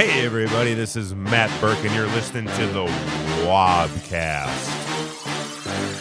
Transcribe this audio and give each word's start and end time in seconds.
Hey, 0.00 0.24
everybody, 0.24 0.72
this 0.72 0.96
is 0.96 1.14
Matt 1.14 1.50
Burke, 1.60 1.76
and 1.84 1.94
you're 1.94 2.06
listening 2.06 2.46
to 2.46 2.66
the 2.68 2.86
Wobcast. 3.44 4.46
Hey! 5.62 6.00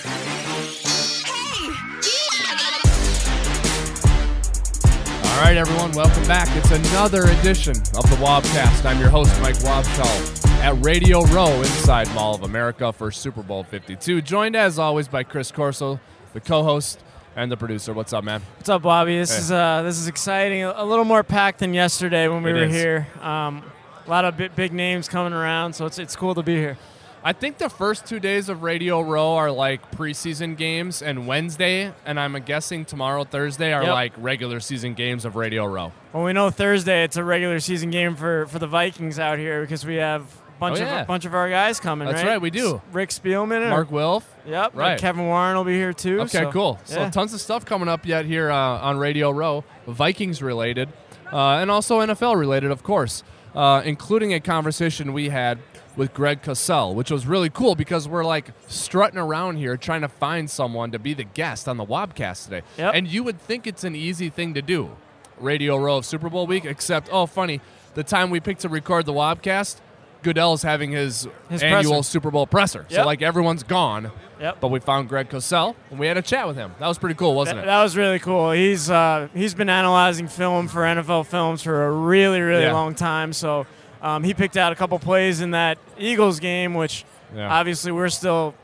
All 5.28 5.42
right, 5.46 5.58
everyone, 5.58 5.92
welcome 5.92 6.24
back. 6.30 6.48
It's 6.56 6.72
another 6.72 7.24
edition 7.26 7.72
of 7.76 8.10
the 8.10 8.16
Wobcast. 8.22 8.86
I'm 8.86 9.02
your 9.02 9.10
host, 9.10 9.38
Mike 9.42 9.56
Wobschall, 9.58 10.46
at 10.62 10.82
Radio 10.82 11.26
Row 11.26 11.52
inside 11.60 12.08
Mall 12.14 12.34
of 12.36 12.44
America 12.44 12.94
for 12.94 13.12
Super 13.12 13.44
Bowl 13.44 13.66
52. 13.66 14.22
Joined, 14.22 14.56
as 14.56 14.80
always, 14.80 15.10
by 15.10 15.24
Chris 15.24 15.52
Corso, 15.52 16.00
the 16.32 16.40
co-host 16.40 17.04
and 17.36 17.52
the 17.52 17.58
producer. 17.58 17.94
What's 17.94 18.14
up, 18.14 18.24
man? 18.24 18.42
What's 18.56 18.70
up, 18.70 18.82
Bobby? 18.82 19.18
This 19.18 19.32
Hey. 19.34 19.40
is 19.40 19.52
uh, 19.52 19.82
this 19.84 19.98
is 19.98 20.08
exciting. 20.08 20.64
A, 20.64 20.74
a 20.78 20.86
little 20.86 21.04
more 21.06 21.22
packed 21.24 21.60
than 21.60 21.74
yesterday 21.74 22.30
when 22.30 22.44
we 22.44 22.52
It 22.52 22.54
were 22.54 22.64
is. 22.64 22.74
here. 22.74 23.08
Um, 23.22 23.62
a 24.06 24.10
lot 24.10 24.26
of 24.26 24.38
big, 24.38 24.56
big 24.56 24.74
names 24.74 25.08
coming 25.08 25.34
around, 25.34 25.74
so 25.74 25.86
it's 25.86 26.00
it's 26.00 26.16
cool 26.16 26.36
to 26.36 26.44
be 26.44 26.56
here. 26.56 26.78
I 27.22 27.34
think 27.34 27.58
the 27.58 27.70
first 27.70 28.06
two 28.06 28.22
days 28.22 28.48
of 28.48 28.64
Radio 28.64 29.02
Row 29.02 29.34
are 29.36 29.52
like 29.52 29.92
preseason 29.92 30.56
games, 30.56 31.02
and 31.02 31.28
Wednesday, 31.28 31.92
and 32.06 32.18
I'm 32.20 32.34
guessing 32.44 32.86
tomorrow, 32.86 33.26
Thursday, 33.26 33.74
are 33.74 33.84
Yep. 33.84 33.92
like 33.94 34.14
regular 34.18 34.62
season 34.62 34.94
games 34.94 35.26
of 35.26 35.36
Radio 35.36 35.66
Row. 35.66 35.92
Well, 36.14 36.24
we 36.24 36.32
know 36.32 36.50
Thursday 36.50 37.04
it's 37.04 37.18
a 37.18 37.24
regular 37.24 37.60
season 37.60 37.92
game 37.92 38.16
for, 38.16 38.46
for 38.48 38.58
the 38.58 38.68
Vikings 38.68 39.20
out 39.20 39.38
here 39.38 39.60
because 39.62 39.86
we 39.86 39.96
have 39.96 40.22
a 40.22 40.60
bunch 40.62 40.80
Oh, 40.80 40.84
of 40.84 40.88
yeah. 40.88 41.02
a 41.02 41.06
bunch 41.06 41.26
of 41.26 41.34
our 41.36 41.50
guys 41.50 41.82
coming. 41.82 42.08
That's 42.08 42.24
right, 42.24 42.30
right, 42.32 42.42
we 42.42 42.52
do. 42.52 42.82
Rick 42.94 43.10
Spielman, 43.10 43.60
and- 43.64 43.70
Mark 43.70 43.92
Wilf. 43.92 44.26
Yep. 44.48 44.72
right. 44.76 44.92
and 44.92 45.02
Kevin 45.02 45.26
Warren 45.26 45.58
will 45.58 45.66
be 45.66 45.76
here 45.76 45.92
too. 45.92 46.22
Okay, 46.22 46.44
so- 46.46 46.52
cool. 46.54 46.80
So 46.86 47.02
yeah. 47.02 47.10
tons 47.10 47.34
of 47.34 47.42
stuff 47.42 47.66
coming 47.66 47.90
up 47.90 48.06
yet 48.06 48.24
here 48.24 48.50
uh, 48.50 48.56
on 48.58 48.98
Radio 48.98 49.30
Row, 49.32 49.66
Vikings 49.88 50.42
related, 50.42 50.88
uh, 51.34 51.58
and 51.58 51.70
also 51.70 52.00
NFL 52.00 52.38
related, 52.38 52.72
of 52.72 52.82
course, 52.82 53.24
uh, 53.60 53.82
including 53.84 54.34
a 54.34 54.40
conversation 54.40 55.12
we 55.12 55.28
had 55.28 55.60
with 55.98 56.14
Greg 56.14 56.42
Cosell, 56.42 56.96
which 56.96 57.12
was 57.12 57.28
really 57.28 57.50
cool 57.50 57.76
because 57.76 58.08
we're 58.08 58.24
like 58.24 58.54
strutting 58.70 59.20
around 59.20 59.58
here 59.58 59.76
trying 59.76 60.00
to 60.00 60.08
find 60.08 60.50
someone 60.50 60.92
to 60.92 61.00
be 61.00 61.14
the 61.14 61.26
guest 61.26 61.68
on 61.68 61.76
the 61.76 61.86
Wobcast 61.86 62.46
today. 62.46 62.62
Yep. 62.78 62.94
And 62.96 63.06
you 63.06 63.22
would 63.26 63.42
think 63.42 63.68
it's 63.68 63.84
an 63.84 63.98
easy 63.98 64.30
thing 64.30 64.54
to 64.54 64.62
do, 64.62 64.96
Radio 65.42 65.76
Row 65.76 65.98
of 65.98 66.06
Super 66.06 66.30
Bowl 66.30 66.48
week, 66.48 66.64
except, 66.64 67.10
oh, 67.12 67.26
funny, 67.26 67.60
the 67.96 68.04
time 68.04 68.30
we 68.30 68.40
picked 68.40 68.62
to 68.62 68.70
record 68.70 69.06
the 69.06 69.12
Wobcast, 69.12 69.82
Goodell's 70.22 70.64
having 70.64 70.92
his, 70.92 71.28
His 71.50 71.64
annual 71.64 71.94
presser. 71.96 72.04
Super 72.10 72.32
Bowl 72.32 72.46
presser. 72.46 72.86
So, 72.90 73.06
like, 73.06 73.22
everyone's 73.22 73.64
gone. 73.64 74.12
Yep. 74.42 74.58
But 74.62 74.68
we 74.70 74.80
found 74.80 75.10
Greg 75.10 75.30
Cosell 75.30 75.76
and 75.92 76.00
we 76.00 76.08
had 76.08 76.16
a 76.18 76.22
chat 76.22 76.48
with 76.48 76.56
him. 76.56 76.72
That 76.80 76.88
was 76.88 76.98
pretty 76.98 77.16
cool, 77.16 77.36
wasn't 77.36 77.58
That, 77.58 77.64
it? 77.64 77.68
that 77.68 77.84
was 77.84 77.98
really 77.98 78.20
cool. 78.20 78.52
He's 78.52 78.90
uh, 78.90 79.28
he's 79.34 79.54
been 79.54 79.70
analyzing 79.70 80.30
film 80.30 80.70
for 80.70 80.82
NFL 80.84 81.26
films 81.26 81.62
for 81.62 81.86
a 81.86 81.92
really 81.92 82.40
really 82.40 82.64
Yeah. 82.64 82.72
long 82.72 82.96
time. 82.96 83.34
So 83.34 83.66
um, 84.02 84.24
he 84.24 84.34
picked 84.34 84.56
out 84.56 84.72
a 84.72 84.76
couple 84.76 84.98
plays 84.98 85.42
in 85.42 85.52
that 85.52 85.78
Eagles 85.98 86.40
game, 86.40 86.74
which 86.74 87.04
Yeah. 87.36 87.54
obviously 87.54 87.92
we're 87.92 88.08
still 88.08 88.56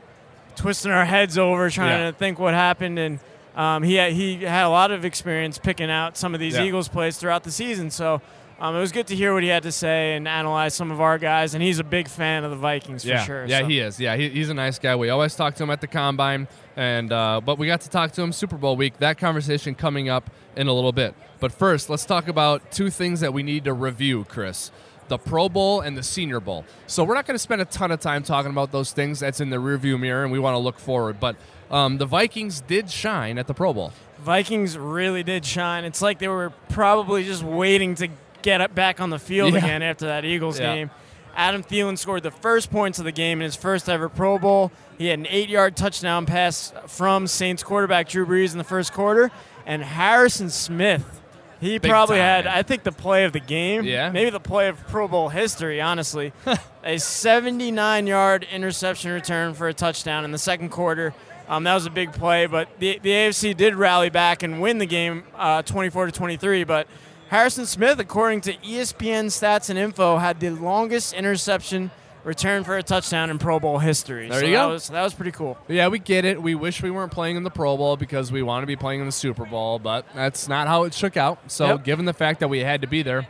twisting 0.56 0.90
our 0.92 1.04
heads 1.04 1.36
over 1.36 1.68
trying 1.68 2.00
Yeah. 2.00 2.10
to 2.10 2.16
think 2.16 2.38
what 2.38 2.54
happened. 2.54 2.98
And 2.98 3.18
um, 3.54 3.82
he 3.82 3.96
had, 3.96 4.12
he 4.14 4.36
had 4.44 4.64
a 4.64 4.70
lot 4.70 4.90
of 4.90 5.04
experience 5.04 5.58
picking 5.58 5.90
out 5.90 6.16
some 6.16 6.32
of 6.32 6.40
these. 6.40 6.58
Eagles 6.58 6.88
plays 6.88 7.18
throughout 7.18 7.44
the 7.44 7.50
season. 7.52 7.90
So. 7.90 8.22
Um, 8.58 8.74
it 8.74 8.80
was 8.80 8.90
good 8.90 9.06
to 9.08 9.16
hear 9.16 9.34
what 9.34 9.42
he 9.42 9.50
had 9.50 9.64
to 9.64 9.72
say 9.72 10.14
and 10.14 10.26
analyze 10.26 10.72
some 10.72 10.90
of 10.90 10.98
our 10.98 11.18
guys, 11.18 11.52
and 11.52 11.62
he's 11.62 11.78
a 11.78 11.84
big 11.84 12.08
fan 12.08 12.42
of 12.42 12.50
the 12.50 12.56
Vikings 12.56 13.04
yeah, 13.04 13.20
for 13.20 13.26
sure. 13.26 13.46
yeah, 13.46 13.60
so. 13.60 13.66
he 13.66 13.80
is. 13.80 14.00
Yeah, 14.00 14.16
he, 14.16 14.30
he's 14.30 14.48
a 14.48 14.54
nice 14.54 14.78
guy. 14.78 14.96
We 14.96 15.10
always 15.10 15.34
talk 15.34 15.56
to 15.56 15.62
him 15.62 15.68
at 15.70 15.82
the 15.82 15.86
combine, 15.86 16.48
and 16.74 17.12
uh, 17.12 17.42
but 17.44 17.58
we 17.58 17.66
got 17.66 17.82
to 17.82 17.90
talk 17.90 18.12
to 18.12 18.22
him 18.22 18.32
Super 18.32 18.56
Bowl 18.56 18.74
week. 18.74 18.96
That 18.98 19.18
conversation 19.18 19.74
coming 19.74 20.08
up 20.08 20.30
in 20.56 20.68
a 20.68 20.72
little 20.72 20.92
bit. 20.92 21.14
But 21.38 21.52
first, 21.52 21.90
let's 21.90 22.06
talk 22.06 22.28
about 22.28 22.72
two 22.72 22.88
things 22.88 23.20
that 23.20 23.34
we 23.34 23.42
need 23.42 23.64
to 23.64 23.74
review, 23.74 24.24
Chris. 24.24 24.70
The 25.08 25.18
Pro 25.18 25.48
Bowl 25.50 25.82
and 25.82 25.96
the 25.96 26.02
Senior 26.02 26.40
Bowl. 26.40 26.64
So 26.86 27.04
we're 27.04 27.14
not 27.14 27.26
going 27.26 27.36
to 27.36 27.38
spend 27.38 27.60
a 27.60 27.66
ton 27.66 27.92
of 27.92 28.00
time 28.00 28.22
talking 28.22 28.50
about 28.50 28.72
those 28.72 28.90
things. 28.90 29.20
That's 29.20 29.40
in 29.40 29.50
the 29.50 29.58
rearview 29.58 30.00
mirror, 30.00 30.22
and 30.22 30.32
we 30.32 30.38
want 30.38 30.54
to 30.54 30.58
look 30.58 30.78
forward. 30.78 31.20
But 31.20 31.36
um, 31.70 31.98
the 31.98 32.06
Vikings 32.06 32.62
did 32.62 32.90
shine 32.90 33.38
at 33.38 33.46
the 33.46 33.54
Pro 33.54 33.74
Bowl. 33.74 33.92
Vikings 34.18 34.78
really 34.78 35.22
did 35.22 35.44
shine. 35.44 35.84
It's 35.84 36.00
like 36.02 36.18
they 36.18 36.28
were 36.28 36.50
probably 36.70 37.22
just 37.22 37.42
waiting 37.42 37.94
to 37.96 38.08
get 38.46 38.60
up 38.60 38.74
back 38.76 39.00
on 39.00 39.10
the 39.10 39.18
field 39.18 39.52
Yeah. 39.54 39.58
again 39.58 39.82
after 39.82 40.06
that 40.06 40.24
Eagles 40.24 40.60
Yeah. 40.60 40.72
game. 40.74 40.90
Adam 41.34 41.64
Thielen 41.64 41.98
scored 41.98 42.22
the 42.22 42.30
first 42.30 42.70
points 42.70 43.00
of 43.00 43.04
the 43.04 43.10
game 43.12 43.40
in 43.40 43.44
his 43.44 43.56
first 43.56 43.88
ever 43.90 44.08
Pro 44.08 44.38
Bowl. 44.38 44.70
He 44.98 45.08
had 45.08 45.18
an 45.18 45.26
eight-yard 45.28 45.76
touchdown 45.76 46.24
pass 46.26 46.72
from 46.86 47.26
Saints 47.26 47.62
quarterback 47.64 48.08
Drew 48.08 48.24
Brees 48.24 48.52
in 48.52 48.58
the 48.58 48.64
first 48.64 48.92
quarter, 48.92 49.32
and 49.66 49.82
Harrison 49.82 50.48
Smith. 50.48 51.20
He 51.60 51.78
Big 51.78 51.90
probably 51.90 52.18
had. 52.18 52.46
I 52.46 52.62
think, 52.62 52.84
the 52.84 52.92
play 52.92 53.24
of 53.24 53.32
the 53.32 53.40
game. 53.40 53.82
Yeah? 53.84 54.10
Maybe 54.10 54.30
the 54.30 54.38
play 54.40 54.68
of 54.68 54.78
Pro 54.86 55.08
Bowl 55.08 55.28
history, 55.28 55.80
honestly. 55.80 56.32
a 56.84 56.98
79 56.98 58.06
yard 58.06 58.46
interception 58.52 59.10
return 59.10 59.54
for 59.54 59.66
a 59.66 59.74
touchdown 59.74 60.24
in 60.24 60.30
the 60.30 60.38
second 60.38 60.68
quarter. 60.68 61.12
Um, 61.48 61.64
that 61.64 61.74
was 61.74 61.86
a 61.86 61.90
big 61.90 62.12
play, 62.12 62.46
but 62.46 62.68
the, 62.78 62.98
the 63.02 63.10
AFC 63.10 63.56
did 63.56 63.74
rally 63.74 64.10
back 64.10 64.42
and 64.42 64.60
win 64.60 64.78
the 64.78 64.86
game 64.86 65.24
uh, 65.34 65.62
24 65.62 66.06
to 66.06 66.12
23. 66.12 66.64
But 66.64 66.86
Harrison 67.28 67.66
Smith, 67.66 67.98
according 67.98 68.40
to 68.42 68.54
ESPN 68.54 69.26
stats 69.26 69.68
and 69.68 69.78
info, 69.78 70.16
had 70.18 70.38
the 70.40 70.50
longest 70.50 71.12
interception 71.12 71.90
return 72.22 72.64
for 72.64 72.76
a 72.76 72.82
touchdown 72.82 73.30
in 73.30 73.38
Pro 73.38 73.58
Bowl 73.60 73.78
history. 73.78 74.28
There 74.28 74.40
so 74.40 74.46
you 74.46 74.52
that 74.56 74.62
go. 74.66 74.68
Was, 74.70 74.88
that 74.88 75.02
was 75.02 75.14
pretty 75.14 75.32
cool. 75.32 75.56
Yeah, 75.68 75.88
we 75.88 75.98
get 75.98 76.24
it. 76.24 76.40
We 76.40 76.54
wish 76.54 76.82
we 76.82 76.90
weren't 76.90 77.12
playing 77.12 77.36
in 77.36 77.42
the 77.42 77.50
Pro 77.50 77.76
Bowl 77.76 77.96
because 77.96 78.30
we 78.30 78.42
want 78.42 78.62
to 78.62 78.66
be 78.66 78.76
playing 78.76 79.00
in 79.00 79.06
the 79.06 79.12
Super 79.12 79.44
Bowl, 79.44 79.78
but 79.78 80.06
that's 80.14 80.48
not 80.48 80.66
how 80.68 80.84
it 80.84 80.94
shook 80.94 81.16
out. 81.16 81.38
So, 81.50 81.66
Yep. 81.66 81.84
given 81.84 82.04
the 82.04 82.12
fact 82.12 82.40
that 82.40 82.48
we 82.48 82.60
had 82.60 82.80
to 82.82 82.86
be 82.88 83.02
there, 83.02 83.26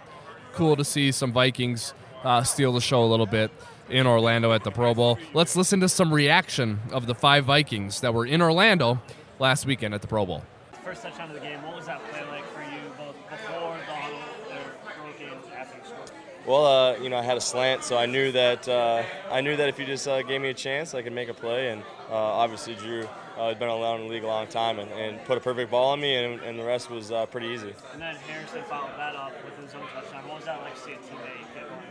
cool 0.54 0.76
to 0.76 0.84
see 0.84 1.12
some 1.12 1.32
Vikings 1.32 1.92
uh, 2.24 2.42
steal 2.42 2.72
the 2.72 2.80
show 2.80 3.02
a 3.02 3.06
little 3.06 3.26
bit 3.26 3.50
in 3.88 4.06
Orlando 4.06 4.52
at 4.52 4.64
the 4.64 4.70
Pro 4.70 4.94
Bowl. 4.94 5.18
Let's 5.32 5.56
listen 5.56 5.80
to 5.80 5.88
some 5.88 6.12
reaction 6.12 6.80
of 6.90 7.06
the 7.06 7.14
five 7.14 7.44
Vikings 7.44 8.00
that 8.00 8.12
were 8.12 8.26
in 8.26 8.42
Orlando 8.42 9.00
last 9.38 9.64
weekend 9.66 9.94
at 9.94 10.00
the 10.02 10.08
Pro 10.08 10.26
Bowl. 10.26 10.42
First 10.84 11.02
touchdown 11.02 11.28
of 11.28 11.34
the 11.34 11.40
game. 11.40 11.62
What 11.62 11.76
was 11.76 11.86
that 11.86 12.00
play 12.10 12.22
like 12.30 12.46
for 12.54 12.62
you, 12.62 12.80
both 12.96 13.14
before 13.28 13.76
the 13.86 13.92
huddle, 13.92 14.18
or 14.50 15.02
broke 15.04 15.20
in 15.20 15.52
after 15.56 15.76
you 15.78 15.84
scored? 15.84 16.10
Well, 16.46 16.64
uh, 16.64 16.96
you 16.98 17.08
know, 17.08 17.16
I 17.16 17.22
had 17.22 17.36
a 17.36 17.40
slant, 17.40 17.82
so 17.82 17.98
I 17.98 18.06
knew 18.06 18.30
that 18.30 18.68
uh, 18.68 19.02
I 19.32 19.40
knew 19.40 19.56
that 19.56 19.68
if 19.68 19.80
you 19.80 19.84
just 19.84 20.06
uh, 20.06 20.22
gave 20.22 20.40
me 20.40 20.50
a 20.50 20.54
chance, 20.54 20.94
I 20.94 21.02
could 21.02 21.12
make 21.12 21.28
a 21.28 21.34
play. 21.34 21.70
And 21.70 21.82
uh, 22.08 22.14
obviously, 22.14 22.76
Drew 22.76 23.08
uh, 23.36 23.48
has 23.48 23.58
been 23.58 23.68
around 23.68 24.02
in 24.02 24.06
the 24.06 24.12
league 24.12 24.22
a 24.22 24.28
long 24.28 24.46
time 24.46 24.78
and, 24.78 24.90
and 24.92 25.24
put 25.24 25.36
a 25.36 25.40
perfect 25.40 25.72
ball 25.72 25.90
on 25.90 26.00
me, 26.00 26.14
and, 26.14 26.40
and 26.42 26.56
the 26.56 26.64
rest 26.64 26.88
was 26.88 27.10
uh, 27.10 27.26
pretty 27.26 27.48
easy. 27.48 27.74
And 27.92 28.00
then 28.00 28.14
Harrison 28.14 28.62
followed 28.62 28.96
that 28.96 29.16
up 29.16 29.32
with 29.44 29.58
his 29.64 29.74
own 29.74 29.82
touchdown. 29.92 30.22
What 30.28 30.36
was 30.36 30.44
that 30.44 30.62
like 30.62 30.74
to 30.76 30.80
see 30.80 30.92
a 30.92 30.96
teammate 30.96 31.54
get 31.54 31.70
one? 31.70 31.82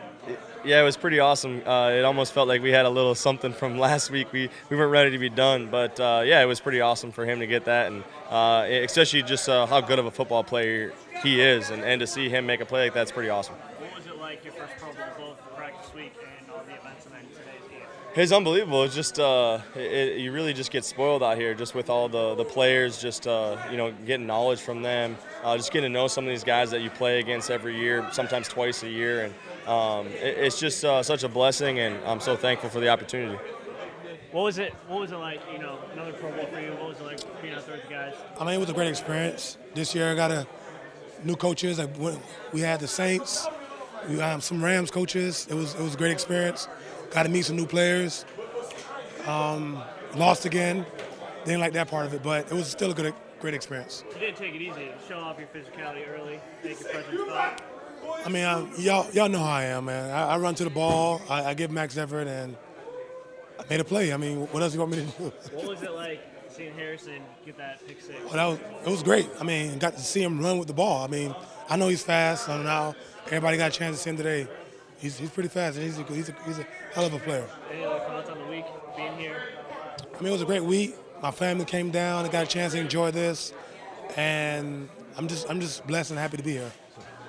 Yeah, 0.64 0.82
it 0.82 0.84
was 0.84 0.98
pretty 0.98 1.20
awesome. 1.20 1.62
Uh, 1.68 1.92
it 1.92 2.04
almost 2.04 2.34
felt 2.34 2.48
like 2.48 2.62
we 2.62 2.72
had 2.72 2.86
a 2.86 2.90
little 2.90 3.14
something 3.14 3.54
from 3.54 3.78
last 3.88 4.10
week. 4.10 4.32
We, 4.32 4.50
we 4.70 4.78
weren't 4.78 4.92
ready 4.92 5.12
to 5.12 5.20
be 5.20 5.30
done, 5.30 5.68
but 5.70 6.00
uh, 6.00 6.24
yeah, 6.26 6.42
it 6.42 6.46
was 6.46 6.60
pretty 6.60 6.82
awesome 6.82 7.12
for 7.12 7.26
him 7.26 7.40
to 7.40 7.48
get 7.48 7.66
that, 7.66 7.92
and 7.92 8.04
uh, 8.30 8.66
especially 8.68 9.22
just 9.22 9.48
uh, 9.48 9.66
how 9.68 9.82
good 9.82 10.00
of 10.00 10.06
a 10.06 10.12
football 10.12 10.44
player 10.44 10.94
he 11.22 11.42
is, 11.42 11.70
and, 11.70 11.84
and 11.84 12.00
to 12.00 12.08
see 12.08 12.30
him 12.30 12.46
make 12.46 12.62
a 12.62 12.66
play 12.66 12.86
like 12.86 12.94
that's 12.94 13.12
pretty 13.12 13.30
awesome. 13.30 13.56
What 13.56 13.96
was 13.96 14.08
it 14.08 14.18
like 14.18 14.44
your 14.44 14.54
first 14.54 14.74
Pro 14.78 14.92
Bowl, 14.94 15.36
both 15.36 15.56
practice 15.56 15.94
week 15.94 16.14
and 16.40 16.50
all 16.50 16.64
the 16.66 16.74
events, 16.74 17.06
and 17.06 17.14
then 17.14 17.22
today's 17.30 17.70
game? 17.70 17.82
It's 18.18 18.32
unbelievable. 18.32 18.84
It's 18.84 18.96
just 18.96 19.20
uh, 19.20 19.60
it, 19.76 19.80
it- 19.82 20.18
you 20.20 20.32
really 20.32 20.54
just 20.54 20.72
get 20.72 20.86
spoiled 20.86 21.22
out 21.22 21.38
here, 21.38 21.54
just 21.54 21.76
with 21.76 21.90
all 21.90 22.08
the 22.08 22.36
the 22.36 22.46
players, 22.46 23.02
just 23.02 23.28
uh, 23.28 23.58
you 23.70 23.76
know, 23.76 23.92
getting 24.06 24.26
knowledge 24.26 24.62
from 24.62 24.82
them, 24.82 25.18
uh, 25.44 25.58
just 25.58 25.72
getting 25.74 25.90
to 25.92 25.94
know 25.94 26.08
some 26.08 26.24
of 26.24 26.30
these 26.30 26.44
guys 26.46 26.72
that 26.72 26.82
you 26.82 26.90
play 26.90 27.20
against 27.20 27.52
every 27.52 27.78
year, 27.78 28.08
sometimes 28.14 28.48
twice 28.48 28.84
a 28.84 28.90
year, 28.90 29.26
and 29.26 29.68
um, 29.68 30.08
it, 30.08 30.38
it's 30.38 30.60
just 30.60 30.86
uh, 30.86 31.04
such 31.04 31.24
a 31.24 31.28
blessing, 31.30 31.80
and 31.80 31.98
I'm 32.06 32.22
so 32.22 32.38
thankful 32.38 32.70
for 32.70 32.80
the 32.80 32.88
opportunity. 32.88 33.38
What 34.32 34.44
was 34.44 34.58
it? 34.60 34.74
What 34.88 35.02
was 35.02 35.12
it 35.12 35.18
like? 35.18 35.42
You 35.52 35.60
know, 35.60 35.78
another 35.92 36.14
Pro 36.14 36.32
Bowl 36.32 36.46
for 36.46 36.62
you. 36.62 36.72
What 36.72 36.90
was 36.90 37.00
it 37.00 37.04
like 37.04 37.42
being 37.42 37.54
out 37.54 37.66
there 37.66 37.76
with 37.76 37.84
the 37.84 37.94
guys? 37.94 38.14
I 38.40 38.46
mean, 38.46 38.54
it 38.56 38.60
was 38.60 38.70
a 38.70 38.74
great 38.74 38.90
experience. 38.90 39.58
This 39.74 39.94
year, 39.94 40.10
I 40.12 40.16
got 40.16 40.32
a 40.32 40.48
new 41.26 41.36
coaches. 41.36 41.80
I 41.82 41.86
went- 41.86 42.20
We 42.54 42.62
had 42.62 42.80
the 42.80 42.88
Saints, 42.88 43.46
we 44.08 44.20
had 44.20 44.42
some 44.42 44.64
Rams 44.64 44.90
coaches. 44.90 45.48
It 45.50 45.54
was 45.56 45.74
it 45.76 45.82
was 45.82 45.96
a 45.96 45.98
great 45.98 46.12
experience. 46.12 46.70
Got 47.16 47.24
to 47.24 47.30
meet 47.30 47.46
some 47.46 47.56
new 47.56 47.66
players. 47.66 48.26
Um, 49.26 49.82
lost 50.18 50.44
again. 50.44 50.86
Didn't 51.46 51.62
like 51.62 51.72
that 51.72 51.88
part 51.88 52.06
of 52.06 52.14
it, 52.14 52.22
but 52.22 52.52
it 52.52 52.54
was 52.54 52.68
still 52.68 52.92
a 52.92 52.94
good, 52.94 53.14
great 53.40 53.54
experience. 53.54 54.04
You 54.14 54.20
didn't 54.20 54.36
take 54.36 54.54
it 54.54 54.62
easy, 54.62 54.90
show 55.08 55.20
off 55.20 55.38
your 55.40 55.48
physicality 55.48 56.06
early, 56.10 56.42
make 56.62 56.78
your 56.78 56.90
presence. 56.90 57.62
I 58.26 58.30
mean, 58.30 58.44
I, 58.44 58.70
y'all 58.76 59.10
y'all 59.14 59.30
know 59.30 59.40
how 59.40 59.46
I 59.52 59.64
am, 59.64 59.86
man. 59.86 60.12
I, 60.12 60.34
I 60.34 60.38
run 60.40 60.56
to 60.56 60.66
the 60.66 60.70
ball. 60.70 61.22
I, 61.30 61.46
I 61.46 61.54
give 61.54 61.72
max 61.72 61.96
effort, 61.96 62.28
and 62.28 62.58
I 63.62 63.64
made 63.70 63.80
a 63.80 63.86
play. 63.86 64.12
I 64.12 64.18
mean, 64.18 64.42
what 64.48 64.62
else 64.62 64.74
do 64.74 64.80
you 64.80 64.86
want 64.86 64.98
me 64.98 65.06
to 65.06 65.18
do? 65.18 65.34
What 65.54 65.68
was 65.68 65.84
it 65.84 65.92
like 65.92 66.20
seeing 66.50 66.74
Harrison 66.74 67.22
get 67.46 67.58
that 67.58 67.80
pick 67.88 68.02
six? 68.02 68.20
Well, 68.26 68.34
that 68.34 68.46
was 68.46 68.60
it 68.86 68.90
was 68.92 69.04
great. 69.04 69.30
I 69.40 69.46
mean, 69.46 69.80
got 69.80 69.96
to 69.96 70.04
see 70.04 70.22
him 70.22 70.42
run 70.42 70.58
with 70.58 70.68
the 70.68 70.74
ball. 70.74 71.06
I 71.06 71.08
mean, 71.08 71.34
I 71.70 71.78
know 71.78 71.88
he's 71.88 72.04
fast. 72.04 72.50
I 72.50 72.58
don't 72.58 72.66
know. 72.66 72.94
Everybody 73.28 73.56
got 73.56 73.74
a 73.74 73.74
chance 73.74 73.96
to 73.96 74.04
see 74.04 74.10
him 74.10 74.18
today. 74.18 74.48
He's, 75.00 75.18
he's 75.18 75.30
pretty 75.30 75.50
fast, 75.50 75.78
and 75.78 75.86
he's 75.86 76.00
a, 76.00 76.04
he's, 76.04 76.30
a, 76.30 76.36
he's 76.46 76.60
a 76.60 76.68
hell 76.94 77.06
of 77.06 77.14
a 77.14 77.20
player. 77.20 77.48
Any 77.72 77.84
other 77.84 78.00
thoughts 78.00 78.30
on 78.30 78.40
the 78.40 78.46
week 78.46 78.66
being 78.96 79.18
here? 79.18 79.42
I 80.00 80.18
mean, 80.20 80.30
it 80.30 80.32
was 80.32 80.42
a 80.42 80.46
great 80.46 80.64
week. 80.64 80.96
My 81.22 81.32
family 81.32 81.66
came 81.66 81.92
down 81.92 82.24
and 82.24 82.32
got 82.32 82.44
a 82.44 82.48
chance 82.48 82.74
to 82.74 82.80
enjoy 82.80 83.12
this, 83.12 83.54
and 84.16 84.90
I'm 85.18 85.28
just 85.28 85.50
I'm 85.50 85.60
just 85.60 85.86
blessed 85.88 86.12
and 86.12 86.20
happy 86.20 86.38
to 86.38 86.44
be 86.44 86.54
here. 86.54 86.72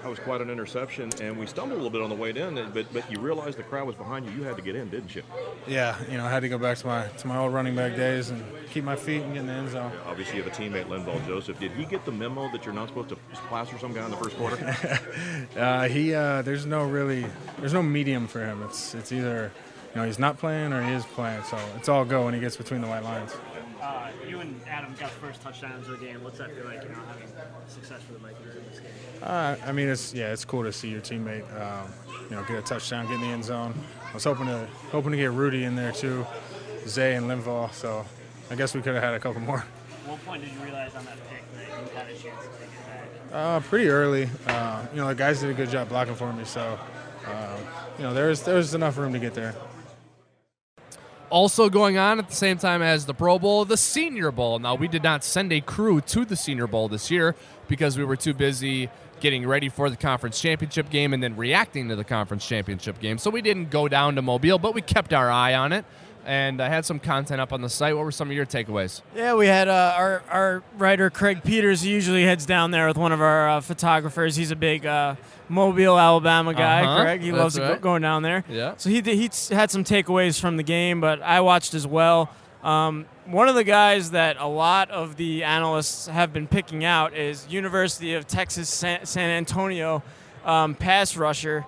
That 0.06 0.10
was 0.10 0.20
quite 0.20 0.40
an 0.40 0.50
interception, 0.50 1.10
and 1.20 1.36
we 1.36 1.46
stumbled 1.46 1.72
a 1.72 1.82
little 1.82 1.90
bit 1.90 2.00
on 2.00 2.08
the 2.08 2.14
way 2.14 2.30
in. 2.30 2.54
But 2.72 2.92
but 2.92 3.10
you 3.10 3.18
realized 3.18 3.58
the 3.58 3.64
crowd 3.64 3.88
was 3.88 3.96
behind 3.96 4.24
you. 4.24 4.30
You 4.30 4.44
had 4.44 4.54
to 4.54 4.62
get 4.62 4.76
in, 4.76 4.88
didn't 4.88 5.16
you? 5.16 5.24
Yeah, 5.66 5.96
you 6.08 6.16
know, 6.16 6.24
I 6.24 6.30
had 6.30 6.40
to 6.40 6.48
go 6.48 6.58
back 6.58 6.78
to 6.78 6.86
my 6.86 7.08
to 7.08 7.26
my 7.26 7.36
old 7.38 7.52
running 7.52 7.74
back 7.74 7.96
days 7.96 8.30
and 8.30 8.44
keep 8.70 8.84
my 8.84 8.94
feet 8.94 9.22
and 9.22 9.32
get 9.32 9.40
in 9.40 9.48
the 9.48 9.52
end 9.52 9.70
zone. 9.70 9.90
Obviously, 10.06 10.36
you 10.36 10.44
have 10.44 10.52
a 10.52 10.54
teammate, 10.54 10.86
Linval 10.86 11.26
Joseph. 11.26 11.58
Did 11.58 11.72
he 11.72 11.84
get 11.86 12.04
the 12.04 12.12
memo 12.12 12.48
that 12.52 12.64
you're 12.64 12.72
not 12.72 12.86
supposed 12.86 13.08
to 13.08 13.16
plaster 13.48 13.76
some 13.80 13.92
guy 13.92 14.04
in 14.04 14.12
the 14.12 14.16
first 14.16 14.36
quarter? 14.36 15.00
uh, 15.56 15.88
he 15.88 16.14
uh, 16.14 16.42
there's 16.42 16.66
no 16.66 16.84
really 16.84 17.26
there's 17.58 17.74
no 17.74 17.82
medium 17.82 18.28
for 18.28 18.46
him. 18.46 18.62
It's 18.62 18.94
it's 18.94 19.10
either 19.10 19.50
you 19.92 20.00
know 20.00 20.06
he's 20.06 20.20
not 20.20 20.38
playing 20.38 20.72
or 20.72 20.84
he 20.84 20.92
is 20.92 21.04
playing. 21.04 21.42
So 21.42 21.58
it's 21.74 21.88
all 21.88 22.04
go 22.04 22.26
when 22.26 22.34
he 22.34 22.38
gets 22.38 22.56
between 22.56 22.80
the 22.80 22.86
white 22.86 23.02
lines. 23.02 23.34
Uh, 23.86 24.10
you 24.28 24.40
and 24.40 24.60
Adam 24.66 24.92
got 24.98 25.10
the 25.10 25.20
first 25.20 25.40
touchdowns 25.42 25.88
of 25.88 26.00
the 26.00 26.04
game. 26.04 26.22
What's 26.24 26.38
that 26.38 26.50
feel 26.50 26.64
like, 26.64 26.82
you 26.82 26.88
know, 26.88 26.96
having 27.06 27.28
success 27.68 28.02
for 28.02 28.14
the 28.14 28.18
Vikings 28.18 28.56
in 28.56 28.64
this 28.68 28.80
game? 28.80 28.90
Uh, 29.22 29.54
I 29.64 29.70
mean, 29.70 29.86
it's 29.86 30.12
yeah, 30.12 30.32
it's 30.32 30.44
cool 30.44 30.64
to 30.64 30.72
see 30.72 30.88
your 30.88 31.00
teammate, 31.00 31.44
um, 31.60 31.88
you 32.28 32.34
know, 32.34 32.42
get 32.42 32.58
a 32.58 32.62
touchdown, 32.62 33.06
get 33.06 33.14
in 33.14 33.20
the 33.20 33.26
end 33.28 33.44
zone. 33.44 33.74
I 34.10 34.14
was 34.14 34.24
hoping 34.24 34.46
to 34.46 34.66
hoping 34.90 35.12
to 35.12 35.16
get 35.16 35.30
Rudy 35.30 35.62
in 35.62 35.76
there 35.76 35.92
too, 35.92 36.26
Zay 36.88 37.14
and 37.14 37.26
Linval. 37.30 37.72
So 37.72 38.04
I 38.50 38.56
guess 38.56 38.74
we 38.74 38.82
could 38.82 38.94
have 38.94 39.04
had 39.04 39.14
a 39.14 39.20
couple 39.20 39.40
more. 39.40 39.64
What 40.06 40.24
point 40.26 40.42
did 40.42 40.52
you 40.52 40.58
realize 40.60 40.92
on 40.96 41.04
that 41.04 41.18
pick 41.30 41.44
that 41.54 41.68
you 41.68 41.96
had 41.96 42.06
a 42.06 42.14
chance 42.14 42.42
to 42.42 42.50
take 42.58 42.68
it 42.68 43.30
back? 43.30 43.32
Uh, 43.32 43.60
pretty 43.60 43.88
early. 43.88 44.28
Uh, 44.48 44.84
you 44.92 44.96
know, 44.96 45.06
the 45.06 45.14
guys 45.14 45.40
did 45.40 45.50
a 45.50 45.54
good 45.54 45.70
job 45.70 45.88
blocking 45.88 46.16
for 46.16 46.32
me, 46.32 46.44
so 46.44 46.76
uh, 47.24 47.58
you 47.98 48.02
know, 48.02 48.12
there's 48.12 48.42
there's 48.42 48.74
enough 48.74 48.98
room 48.98 49.12
to 49.12 49.20
get 49.20 49.34
there. 49.34 49.54
Also 51.28 51.68
going 51.68 51.98
on 51.98 52.18
at 52.18 52.28
the 52.28 52.34
same 52.34 52.56
time 52.56 52.82
as 52.82 53.06
the 53.06 53.14
Pro 53.14 53.38
Bowl, 53.38 53.64
the 53.64 53.76
Senior 53.76 54.30
Bowl. 54.30 54.58
Now, 54.58 54.74
we 54.74 54.86
did 54.86 55.02
not 55.02 55.24
send 55.24 55.52
a 55.52 55.60
crew 55.60 56.00
to 56.02 56.24
the 56.24 56.36
Senior 56.36 56.66
Bowl 56.66 56.88
this 56.88 57.10
year 57.10 57.34
because 57.68 57.98
we 57.98 58.04
were 58.04 58.16
too 58.16 58.32
busy 58.32 58.88
getting 59.20 59.46
ready 59.46 59.68
for 59.68 59.90
the 59.90 59.96
conference 59.96 60.40
championship 60.40 60.90
game 60.90 61.12
and 61.12 61.22
then 61.22 61.36
reacting 61.36 61.88
to 61.88 61.96
the 61.96 62.04
conference 62.04 62.46
championship 62.46 63.00
game. 63.00 63.18
So 63.18 63.30
we 63.30 63.42
didn't 63.42 63.70
go 63.70 63.88
down 63.88 64.14
to 64.16 64.22
Mobile, 64.22 64.58
but 64.58 64.74
we 64.74 64.82
kept 64.82 65.12
our 65.12 65.30
eye 65.30 65.54
on 65.54 65.72
it. 65.72 65.84
And 66.26 66.60
I 66.60 66.68
had 66.68 66.84
some 66.84 66.98
content 66.98 67.40
up 67.40 67.52
on 67.52 67.62
the 67.62 67.68
site. 67.68 67.94
What 67.94 68.04
were 68.04 68.10
some 68.10 68.28
of 68.28 68.34
your 68.36 68.44
takeaways? 68.44 69.00
Yeah, 69.14 69.34
we 69.34 69.46
had 69.46 69.68
uh, 69.68 69.94
our, 69.96 70.22
our 70.28 70.62
writer 70.76 71.08
Craig 71.08 71.44
Peters. 71.44 71.82
He 71.82 71.90
usually 71.90 72.24
heads 72.24 72.44
down 72.44 72.72
there 72.72 72.88
with 72.88 72.96
one 72.96 73.12
of 73.12 73.20
our 73.20 73.48
uh, 73.48 73.60
photographers. 73.60 74.34
He's 74.34 74.50
a 74.50 74.56
big 74.56 74.84
uh, 74.84 75.14
Mobile, 75.48 75.96
Alabama 75.96 76.52
guy. 76.52 76.84
Uh-huh, 76.84 77.02
Craig, 77.02 77.20
he 77.20 77.30
that's 77.30 77.40
loves 77.40 77.58
right. 77.60 77.80
going 77.80 78.02
down 78.02 78.22
there. 78.22 78.44
Yeah. 78.48 78.74
So 78.76 78.90
he 78.90 79.00
he 79.00 79.30
had 79.54 79.70
some 79.70 79.84
takeaways 79.84 80.40
from 80.40 80.56
the 80.56 80.64
game, 80.64 81.00
but 81.00 81.22
I 81.22 81.40
watched 81.42 81.74
as 81.74 81.86
well. 81.86 82.30
Um, 82.64 83.06
one 83.26 83.48
of 83.48 83.54
the 83.54 83.62
guys 83.62 84.10
that 84.10 84.36
a 84.40 84.48
lot 84.48 84.90
of 84.90 85.14
the 85.14 85.44
analysts 85.44 86.08
have 86.08 86.32
been 86.32 86.48
picking 86.48 86.84
out 86.84 87.14
is 87.14 87.46
University 87.48 88.14
of 88.14 88.26
Texas 88.26 88.68
San, 88.68 89.06
San 89.06 89.30
Antonio 89.30 90.02
um, 90.44 90.74
pass 90.74 91.16
rusher, 91.16 91.64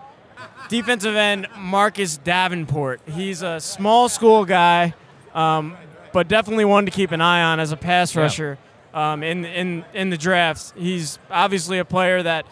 defensive 0.69 1.17
end 1.17 1.47
Marcus 1.57 2.17
Davenport. 2.19 3.01
He's 3.07 3.43
a 3.43 3.61
small 3.61 4.09
school 4.09 4.45
guy, 4.45 4.95
um, 5.35 5.77
but 6.13 6.29
definitely 6.29 6.65
one 6.65 6.85
to 6.87 6.91
keep 6.91 7.11
an 7.13 7.21
eye 7.21 7.43
on 7.43 7.61
as 7.61 7.73
a 7.73 7.77
pass 7.77 8.15
Yeah. 8.15 8.23
rusher 8.23 8.59
um, 8.95 9.23
in 9.23 9.45
in 9.45 9.85
in 9.95 10.11
the 10.11 10.17
drafts. 10.19 10.73
He's 10.77 11.19
obviously 11.31 11.79
a 11.79 11.85
player 11.85 12.23
that 12.23 12.47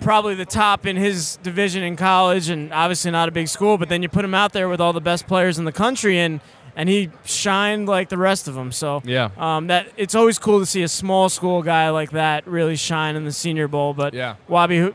probably 0.00 0.34
the 0.34 0.44
top 0.44 0.84
in 0.86 0.96
his 0.96 1.38
division 1.42 1.82
in 1.82 1.96
college, 1.96 2.48
and 2.50 2.72
obviously 2.72 3.10
not 3.10 3.28
a 3.28 3.32
big 3.32 3.48
school. 3.48 3.78
But 3.78 3.88
then 3.88 4.02
you 4.02 4.08
put 4.08 4.24
him 4.24 4.34
out 4.34 4.52
there 4.52 4.68
with 4.68 4.80
all 4.80 4.92
the 4.92 5.00
best 5.00 5.26
players 5.26 5.58
in 5.58 5.64
the 5.64 5.72
country, 5.72 6.18
and 6.18 6.40
and 6.76 6.88
he 6.88 7.10
shined 7.24 7.88
like 7.88 8.08
the 8.10 8.18
rest 8.18 8.46
of 8.48 8.54
them. 8.54 8.70
So 8.70 9.02
Yeah. 9.04 9.30
um, 9.38 9.66
that 9.68 9.86
it's 9.96 10.14
always 10.14 10.38
cool 10.38 10.60
to 10.60 10.66
see 10.66 10.82
a 10.82 10.88
small 10.88 11.28
school 11.28 11.62
guy 11.62 11.88
like 11.90 12.10
that 12.10 12.46
really 12.46 12.76
shine 12.76 13.16
in 13.16 13.24
the 13.24 13.32
Senior 13.32 13.66
Bowl. 13.66 13.94
But 13.94 14.14
Yeah. 14.14 14.34
Wabi, 14.46 14.78
who, 14.78 14.90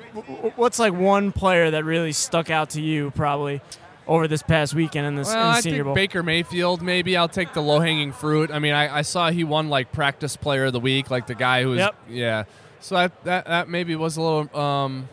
what's 0.56 0.80
like 0.80 0.94
one 0.94 1.32
player 1.32 1.72
that 1.72 1.84
really 1.84 2.12
stuck 2.14 2.50
out 2.50 2.70
to 2.72 2.82
you 2.82 3.12
probably 3.12 3.62
over 4.08 4.28
this 4.28 4.42
past 4.44 4.74
weekend 4.74 5.08
in 5.08 5.16
this 5.16 5.28
Well, 5.28 5.38
in 5.48 5.52
the 5.54 5.58
I 5.58 5.62
Senior 5.62 5.78
think 5.80 5.86
Bowl? 5.86 5.96
Baker 5.96 6.24
Mayfield. 6.24 6.82
Maybe 6.82 7.16
I'll 7.18 7.30
take 7.30 7.54
the 7.54 7.62
low 7.62 7.80
hanging 7.80 8.12
fruit. 8.12 8.52
I 8.52 8.60
mean, 8.60 8.74
I, 8.74 9.00
I 9.00 9.02
saw 9.04 9.30
he 9.32 9.44
won 9.44 9.70
like 9.70 9.92
practice 9.92 10.36
player 10.36 10.66
of 10.66 10.74
the 10.74 10.80
week, 10.80 11.10
like 11.12 11.28
the 11.28 11.36
guy 11.36 11.64
who 11.64 11.70
was 11.70 11.80
Yep. 11.80 11.96
yeah. 12.10 12.44
So 12.80 12.96
I, 12.96 13.10
that 13.26 13.46
that 13.46 13.70
maybe 13.70 13.96
was 13.96 14.18
a 14.18 14.22
little 14.22 14.60
um, 14.60 15.08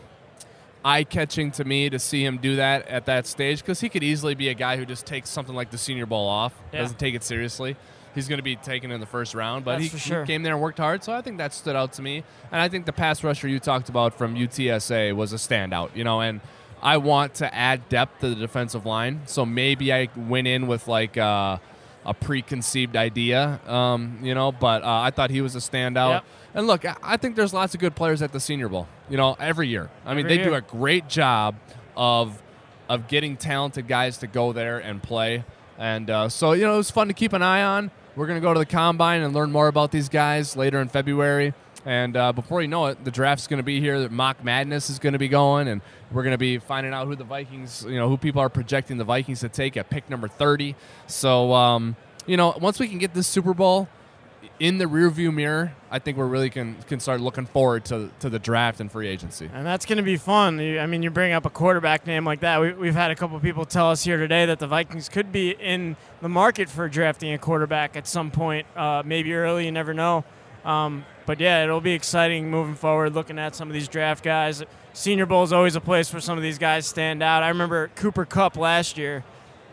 eye 0.83 1.03
catching 1.03 1.51
to 1.51 1.65
me 1.65 1.89
to 1.89 1.99
see 1.99 2.23
him 2.25 2.37
do 2.37 2.55
that 2.55 2.87
at 2.87 3.05
that 3.05 3.27
stage 3.27 3.59
because 3.59 3.81
he 3.81 3.89
could 3.89 4.03
easily 4.03 4.33
be 4.35 4.49
a 4.49 4.53
guy 4.53 4.77
who 4.77 4.85
just 4.85 5.05
takes 5.05 5.29
something 5.29 5.55
like 5.55 5.71
the 5.71 5.77
Senior 5.77 6.05
Bowl 6.05 6.27
off, 6.27 6.53
Yeah. 6.71 6.81
doesn't 6.81 6.99
take 6.99 7.15
it 7.15 7.23
seriously. 7.23 7.75
He's 8.15 8.27
going 8.27 8.37
to 8.39 8.43
be 8.43 8.55
taken 8.55 8.89
in 8.91 8.99
the 8.99 9.05
first 9.05 9.35
round, 9.35 9.63
but 9.65 9.81
he, 9.81 9.87
for 9.89 10.21
he 10.21 10.25
came 10.25 10.41
there 10.43 10.53
and 10.53 10.61
worked 10.61 10.79
hard. 10.79 11.03
So 11.03 11.13
I 11.13 11.21
think 11.21 11.37
that 11.37 11.53
stood 11.53 11.75
out 11.75 11.93
to 11.93 12.01
me, 12.01 12.23
and 12.51 12.59
I 12.61 12.67
think 12.67 12.85
the 12.85 12.93
pass 12.93 13.23
rusher 13.23 13.47
you 13.47 13.59
talked 13.59 13.87
about 13.87 14.13
from 14.17 14.35
UTSA 14.35 15.15
was 15.15 15.31
a 15.31 15.35
standout. 15.35 15.95
You 15.95 16.03
know, 16.03 16.19
and 16.19 16.41
I 16.81 16.97
want 16.97 17.35
to 17.35 17.53
add 17.53 17.87
depth 17.87 18.21
to 18.21 18.29
the 18.29 18.35
defensive 18.35 18.85
line, 18.85 19.21
so 19.25 19.45
maybe 19.45 19.93
I 19.93 20.09
went 20.15 20.47
in 20.47 20.65
with 20.67 20.87
like 20.87 21.17
uh, 21.17 21.57
a 22.05 22.13
preconceived 22.13 22.95
idea, 22.95 23.59
um, 23.67 24.19
you 24.21 24.33
know. 24.33 24.51
But 24.51 24.83
uh, 24.83 25.01
I 25.01 25.11
thought 25.11 25.29
he 25.29 25.41
was 25.41 25.55
a 25.55 25.59
standout. 25.59 26.11
Yep. 26.11 26.23
And 26.55 26.67
look, 26.67 26.85
I- 27.03 27.17
think 27.17 27.35
there's 27.35 27.53
lots 27.53 27.73
of 27.73 27.79
good 27.79 27.95
players 27.95 28.21
at 28.21 28.31
the 28.31 28.39
Senior 28.39 28.69
Bowl. 28.69 28.87
You 29.09 29.17
know, 29.17 29.35
every 29.39 29.67
year. 29.67 29.89
I 30.05 30.13
mean, 30.13 30.25
Every 30.25 30.37
they 30.37 30.43
do 30.43 30.53
a 30.53 30.61
great 30.61 31.07
job 31.07 31.55
of 31.95 32.41
of 32.87 33.07
getting 33.07 33.37
talented 33.37 33.87
guys 33.87 34.17
to 34.19 34.27
go 34.27 34.51
there 34.51 34.79
and 34.79 35.01
play. 35.03 35.43
And 35.77 36.09
uh, 36.09 36.29
so, 36.29 36.53
you 36.53 36.65
know, 36.65 36.73
it 36.73 36.77
was 36.77 36.91
fun 36.91 37.07
to 37.07 37.13
keep 37.13 37.33
an 37.33 37.41
eye 37.41 37.61
on. 37.61 37.91
We're 38.15 38.27
going 38.27 38.41
to 38.41 38.45
go 38.45 38.53
to 38.53 38.59
the 38.59 38.65
combine 38.65 39.21
and 39.21 39.33
learn 39.33 39.51
more 39.51 39.67
about 39.67 39.91
these 39.91 40.09
guys 40.09 40.57
later 40.57 40.81
in 40.81 40.89
February. 40.89 41.53
And 41.85 42.17
uh, 42.17 42.33
before 42.33 42.61
you 42.61 42.67
know 42.67 42.87
it, 42.87 43.03
the 43.03 43.11
draft's 43.11 43.47
going 43.47 43.57
to 43.57 43.63
be 43.63 43.79
here. 43.79 44.09
Mock 44.09 44.43
madness 44.43 44.89
is 44.89 44.99
going 44.99 45.13
to 45.13 45.19
be 45.19 45.29
going, 45.29 45.67
and 45.67 45.81
we're 46.11 46.23
going 46.23 46.33
to 46.33 46.37
be 46.37 46.57
finding 46.57 46.93
out 46.93 47.07
who 47.07 47.15
the 47.15 47.23
Vikings, 47.23 47.85
you 47.87 47.95
know, 47.95 48.09
who 48.09 48.17
people 48.17 48.41
are 48.41 48.49
projecting 48.49 48.97
the 48.97 49.05
Vikings 49.05 49.39
to 49.41 49.49
take 49.49 49.77
at 49.77 49.89
pick 49.89 50.09
number 50.09 50.27
30. 50.27 50.75
So, 51.07 51.53
um, 51.53 51.95
you 52.25 52.37
know, 52.37 52.55
once 52.59 52.79
we 52.79 52.87
can 52.87 52.97
get 52.97 53.13
this 53.13 53.27
Super 53.27 53.53
Bowl 53.53 53.87
in 54.59 54.77
the 54.77 54.85
rearview 54.85 55.33
mirror, 55.33 55.73
I 55.89 55.99
think 55.99 56.17
we're 56.17 56.27
really 56.27 56.49
can 56.49 56.75
can 56.87 56.99
start 56.99 57.21
looking 57.21 57.45
forward 57.45 57.85
to 57.85 58.11
to 58.19 58.29
the 58.29 58.39
draft 58.39 58.81
and 58.81 58.91
free 58.91 59.07
agency. 59.07 59.49
And 59.53 59.65
that's 59.65 59.85
going 59.85 59.97
to 59.97 60.03
be 60.03 60.17
fun. 60.17 60.59
I 60.59 60.85
mean, 60.85 61.01
you 61.01 61.09
bring 61.09 61.31
up 61.31 61.45
a 61.45 61.49
quarterback 61.49 62.05
name 62.05 62.25
like 62.25 62.41
that. 62.41 62.59
We, 62.59 62.73
we've 62.73 62.93
had 62.93 63.11
a 63.11 63.15
couple 63.15 63.39
people 63.39 63.65
tell 63.65 63.89
us 63.89 64.03
here 64.03 64.17
today 64.17 64.45
that 64.47 64.59
the 64.59 64.67
Vikings 64.67 65.07
could 65.07 65.31
be 65.31 65.51
in 65.51 65.95
the 66.21 66.29
market 66.29 66.69
for 66.69 66.89
drafting 66.89 67.33
a 67.33 67.37
quarterback 67.37 67.95
at 67.95 68.05
some 68.05 68.31
point, 68.31 68.67
uh, 68.75 69.01
maybe 69.05 69.33
early. 69.33 69.65
You 69.65 69.71
never 69.71 69.93
know. 69.93 70.25
Um, 70.65 71.05
but 71.29 71.39
yeah, 71.39 71.63
it'll 71.63 71.79
be 71.79 71.93
exciting 71.93 72.49
moving 72.49 72.73
forward. 72.73 73.13
Looking 73.13 73.37
at 73.37 73.55
some 73.55 73.67
of 73.67 73.75
these 73.75 73.87
draft 73.87 74.23
guys. 74.23 74.63
Senior 74.93 75.27
Bowl 75.27 75.43
is 75.43 75.53
always 75.53 75.75
a 75.75 75.79
place 75.79 76.11
where 76.11 76.19
some 76.21 76.39
of 76.39 76.41
these 76.41 76.57
guys 76.57 76.87
stand 76.87 77.21
out. 77.21 77.43
I 77.43 77.49
remember 77.49 77.89
Cooper 77.93 78.25
Kupp 78.25 78.57
last 78.57 78.97
year, 78.97 79.23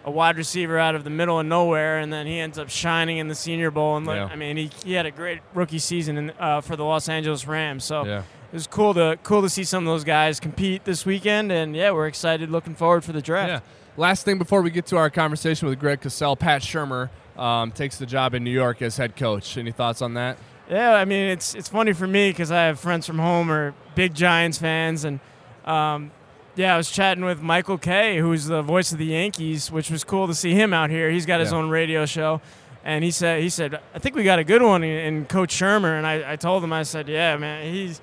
a 0.04 0.10
wide 0.10 0.36
receiver 0.36 0.78
out 0.78 0.94
of 0.94 1.02
the 1.02 1.08
middle 1.08 1.40
of 1.40 1.46
nowhere, 1.46 1.98
and 1.98 2.12
then 2.12 2.26
he 2.26 2.38
ends 2.38 2.58
up 2.58 2.68
shining 2.68 3.16
in 3.16 3.28
the 3.28 3.34
Senior 3.34 3.70
Bowl. 3.70 3.96
And 3.96 4.04
Yeah. 4.04 4.26
I 4.26 4.36
mean, 4.36 4.58
he, 4.58 4.70
he 4.84 4.92
had 4.92 5.06
a 5.06 5.10
great 5.10 5.40
rookie 5.54 5.78
season 5.78 6.18
in, 6.18 6.32
uh, 6.38 6.60
for 6.60 6.76
the 6.76 6.84
Los 6.84 7.08
Angeles 7.08 7.46
Rams. 7.46 7.84
So 7.84 8.04
Yeah. 8.04 8.18
it 8.18 8.24
was 8.52 8.66
cool 8.66 8.92
to 8.92 9.18
cool 9.22 9.40
to 9.40 9.48
see 9.48 9.64
some 9.64 9.88
of 9.88 9.90
those 9.90 10.04
guys 10.04 10.38
compete 10.38 10.84
this 10.84 11.06
weekend, 11.06 11.50
and 11.50 11.74
yeah, 11.74 11.90
we're 11.90 12.06
excited, 12.06 12.50
looking 12.50 12.74
forward 12.74 13.02
for 13.02 13.12
the 13.12 13.22
draft. 13.22 13.48
Yeah. 13.48 13.60
Last 13.96 14.26
thing 14.26 14.36
before 14.36 14.60
we 14.60 14.70
get 14.70 14.84
to 14.88 14.98
our 14.98 15.08
conversation 15.08 15.70
with 15.70 15.80
Greg 15.80 16.02
Cosell, 16.02 16.38
Pat 16.38 16.60
Shurmur 16.60 17.08
um, 17.38 17.72
takes 17.72 17.96
the 17.96 18.04
job 18.04 18.34
in 18.34 18.44
New 18.44 18.50
York 18.50 18.82
as 18.82 18.98
head 18.98 19.16
coach. 19.16 19.56
Any 19.56 19.72
thoughts 19.72 20.02
on 20.02 20.12
that? 20.12 20.36
Yeah, 20.70 20.94
I 20.94 21.04
mean 21.04 21.28
it's 21.28 21.54
it's 21.54 21.68
funny 21.68 21.92
for 21.92 22.06
me 22.06 22.30
because 22.30 22.50
I 22.50 22.64
have 22.64 22.80
friends 22.80 23.06
from 23.06 23.18
home 23.18 23.50
are 23.50 23.72
big 23.94 24.14
Giants 24.14 24.58
fans, 24.58 25.04
and 25.04 25.20
um, 25.64 26.10
yeah, 26.56 26.74
I 26.74 26.76
was 26.76 26.90
chatting 26.90 27.24
with 27.24 27.40
Michael 27.40 27.78
Kay, 27.78 28.18
who's 28.18 28.46
the 28.46 28.62
voice 28.62 28.90
of 28.92 28.98
the 28.98 29.06
Yankees, 29.06 29.70
which 29.70 29.90
was 29.90 30.02
cool 30.02 30.26
to 30.26 30.34
see 30.34 30.54
him 30.54 30.72
out 30.72 30.90
here. 30.90 31.10
He's 31.10 31.26
got 31.26 31.38
his 31.40 31.52
Yeah. 31.52 31.58
own 31.58 31.70
radio 31.70 32.04
show, 32.04 32.40
and 32.84 33.04
he 33.04 33.12
said 33.12 33.42
he 33.42 33.48
said 33.48 33.78
I 33.94 33.98
think 34.00 34.16
we 34.16 34.24
got 34.24 34.40
a 34.40 34.44
good 34.44 34.62
one 34.62 34.82
in, 34.82 35.26
Coach 35.26 35.54
Shurmur, 35.54 35.96
and 35.96 36.06
I, 36.06 36.32
I 36.32 36.36
told 36.36 36.64
him 36.64 36.72
I 36.72 36.82
said 36.82 37.08
yeah 37.08 37.36
man 37.36 37.72
he's 37.72 38.00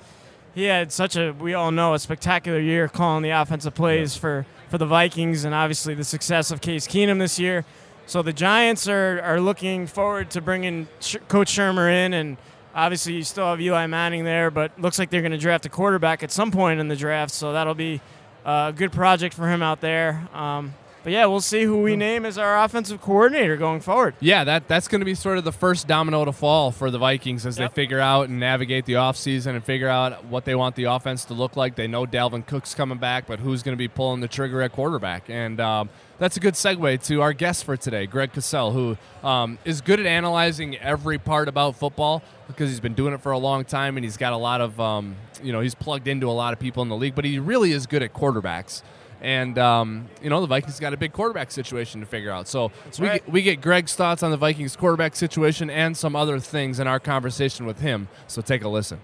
he 0.56 0.64
had 0.64 0.92
such 0.94 1.18
a 1.18 1.32
we 1.34 1.54
all 1.54 1.72
know 1.72 1.94
a 1.96 2.00
spectacular 2.00 2.60
year 2.60 2.88
calling 2.88 3.24
the 3.24 3.32
offensive 3.32 3.76
plays 3.76 4.16
for 4.16 4.46
for 4.70 4.78
the 4.78 4.86
Vikings, 4.86 5.44
and 5.44 5.54
obviously 5.54 5.96
the 5.96 6.04
success 6.06 6.50
of 6.50 6.62
Case 6.62 6.88
Keenum 6.88 7.20
this 7.20 7.38
year. 7.38 7.66
So 8.06 8.22
the 8.22 8.34
Giants 8.34 8.88
are, 8.90 9.22
are 9.22 9.40
looking 9.40 9.88
forward 9.88 10.30
to 10.32 10.42
bringing 10.42 10.88
Sh- 11.00 11.16
Coach 11.30 11.50
Shurmur 11.56 11.90
in, 11.90 12.14
and 12.14 12.38
obviously 12.76 13.14
you 13.14 13.24
still 13.24 13.46
have 13.46 13.62
Eli 13.62 13.86
Manning 13.88 14.24
there, 14.24 14.52
but 14.52 14.80
looks 14.80 15.00
like 15.00 15.10
they're 15.10 15.22
going 15.22 15.32
to 15.32 15.38
draft 15.38 15.66
a 15.66 15.70
quarterback 15.70 16.24
at 16.24 16.32
some 16.32 16.52
point 16.52 16.80
in 16.80 16.88
the 16.88 16.96
draft. 16.96 17.34
So 17.34 17.54
that'll 17.54 17.76
be 17.76 18.02
uh, 18.46 18.72
a 18.74 18.78
good 18.78 18.92
project 18.92 19.34
for 19.34 19.48
him 19.48 19.62
out 19.62 19.82
there. 19.82 20.28
Um, 20.34 20.74
but 21.04 21.12
yeah, 21.14 21.26
we'll 21.26 21.42
see 21.42 21.64
who 21.64 21.82
we 21.82 21.96
name 21.96 22.26
as 22.26 22.38
our 22.38 22.64
offensive 22.64 23.02
coordinator 23.02 23.58
going 23.58 23.82
forward. 23.82 24.16
Yeah, 24.20 24.44
that 24.46 24.68
that's 24.68 24.88
going 24.88 25.02
to 25.02 25.06
be 25.06 25.16
sort 25.16 25.38
of 25.38 25.44
the 25.44 25.52
first 25.52 25.88
domino 25.88 26.26
to 26.26 26.32
fall 26.32 26.72
for 26.72 26.90
the 26.90 26.98
Vikings 26.98 27.46
as 27.46 27.60
Yep. 27.60 27.72
they 27.74 27.82
figure 27.82 28.00
out 28.00 28.30
and 28.30 28.40
navigate 28.40 28.86
the 28.86 28.94
offseason 28.94 29.48
and 29.56 29.64
figure 29.64 29.90
out 29.90 30.26
what 30.26 30.46
they 30.46 30.56
want 30.56 30.76
the 30.76 30.86
offense 30.86 31.26
to 31.26 31.34
look 31.34 31.56
like. 31.56 31.76
They 31.76 31.88
know 31.88 32.06
Dalvin 32.06 32.46
Cook's 32.46 32.74
coming 32.74 32.98
back, 32.98 33.28
but 33.28 33.40
who's 33.40 33.64
going 33.64 33.74
to 33.74 33.78
be 33.78 33.88
pulling 33.88 34.22
the 34.22 34.28
trigger 34.28 34.62
at 34.62 34.72
quarterback? 34.72 35.30
And 35.30 35.60
um, 35.60 35.90
that's 36.20 36.38
a 36.38 36.40
good 36.40 36.54
segue 36.54 37.04
to 37.08 37.22
our 37.22 37.34
guest 37.34 37.66
for 37.66 37.76
today, 37.76 38.06
Greg 38.06 38.32
Cosell, 38.32 38.72
who 38.72 38.98
um, 39.28 39.58
is 39.66 39.82
good 39.82 40.00
at 40.00 40.06
analyzing 40.06 40.78
every 40.78 41.18
part 41.18 41.48
about 41.48 41.76
football 41.76 42.22
because 42.48 42.70
he's 42.70 42.80
been 42.80 42.94
doing 42.94 43.14
it 43.14 43.22
for 43.22 43.32
a 43.32 43.38
long 43.38 43.66
time 43.66 43.98
and 43.98 44.04
he's 44.04 44.18
got 44.18 44.32
a 44.34 44.38
lot 44.38 44.62
of, 44.62 44.80
um, 44.80 45.16
you 45.44 45.52
know, 45.52 45.60
he's 45.60 45.76
plugged 45.76 46.08
into 46.08 46.30
a 46.30 46.32
lot 46.32 46.54
of 46.54 46.60
people 46.60 46.84
in 46.84 46.90
the 46.90 46.96
league, 46.96 47.16
but 47.16 47.26
he 47.26 47.40
really 47.40 47.72
is 47.72 47.88
good 47.88 48.04
at 48.04 48.14
quarterbacks. 48.14 48.82
And 49.24 49.58
um, 49.58 50.10
you 50.22 50.30
know 50.30 50.42
the 50.42 50.48
Vikings 50.48 50.80
got 50.80 50.94
a 50.94 50.98
big 50.98 51.14
quarterback 51.14 51.50
situation 51.50 52.02
to 52.02 52.06
figure 52.06 52.30
out. 52.30 52.48
So 52.48 52.72
so 52.92 53.02
we 53.02 53.10
right. 53.10 53.26
get, 53.26 53.32
we 53.34 53.42
get 53.42 53.62
Greg's 53.62 53.96
thoughts 53.96 54.22
on 54.22 54.32
the 54.32 54.38
Vikings 54.38 54.76
quarterback 54.76 55.16
situation 55.16 55.70
and 55.70 55.96
some 55.96 56.16
other 56.16 56.40
things 56.40 56.80
in 56.80 56.88
our 56.88 57.00
conversation 57.00 57.66
with 57.66 57.80
him. 57.80 58.10
So 58.28 58.42
take 58.42 58.64
a 58.64 58.70
listen. 58.70 59.02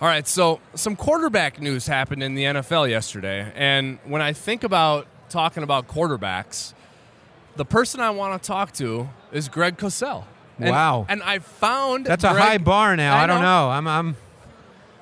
All 0.00 0.08
right, 0.08 0.26
so 0.26 0.60
some 0.74 0.96
quarterback 0.96 1.60
news 1.60 1.86
happened 1.86 2.22
in 2.22 2.34
the 2.34 2.44
NFL 2.44 2.90
yesterday, 2.90 3.50
and 3.54 3.98
when 4.04 4.20
I 4.20 4.32
think 4.32 4.64
about 4.64 5.06
talking 5.28 5.62
about 5.62 5.88
quarterbacks, 5.88 6.74
the 7.56 7.64
person 7.64 8.00
I 8.00 8.10
want 8.10 8.42
to 8.42 8.46
talk 8.46 8.72
to 8.72 9.08
is 9.32 9.48
Greg 9.48 9.76
Cosell. 9.76 10.24
And, 10.58 10.70
Wow. 10.70 11.06
And 11.08 11.22
I 11.22 11.38
found 11.38 12.06
That's 12.06 12.24
a 12.24 12.30
Greg- 12.30 12.42
high 12.42 12.58
bar 12.58 12.96
now. 12.96 13.16
I, 13.16 13.26
don't 13.26 13.40
know. 13.40 13.66
know. 13.66 13.70
I'm. 13.70 13.86
I'm. 13.88 14.16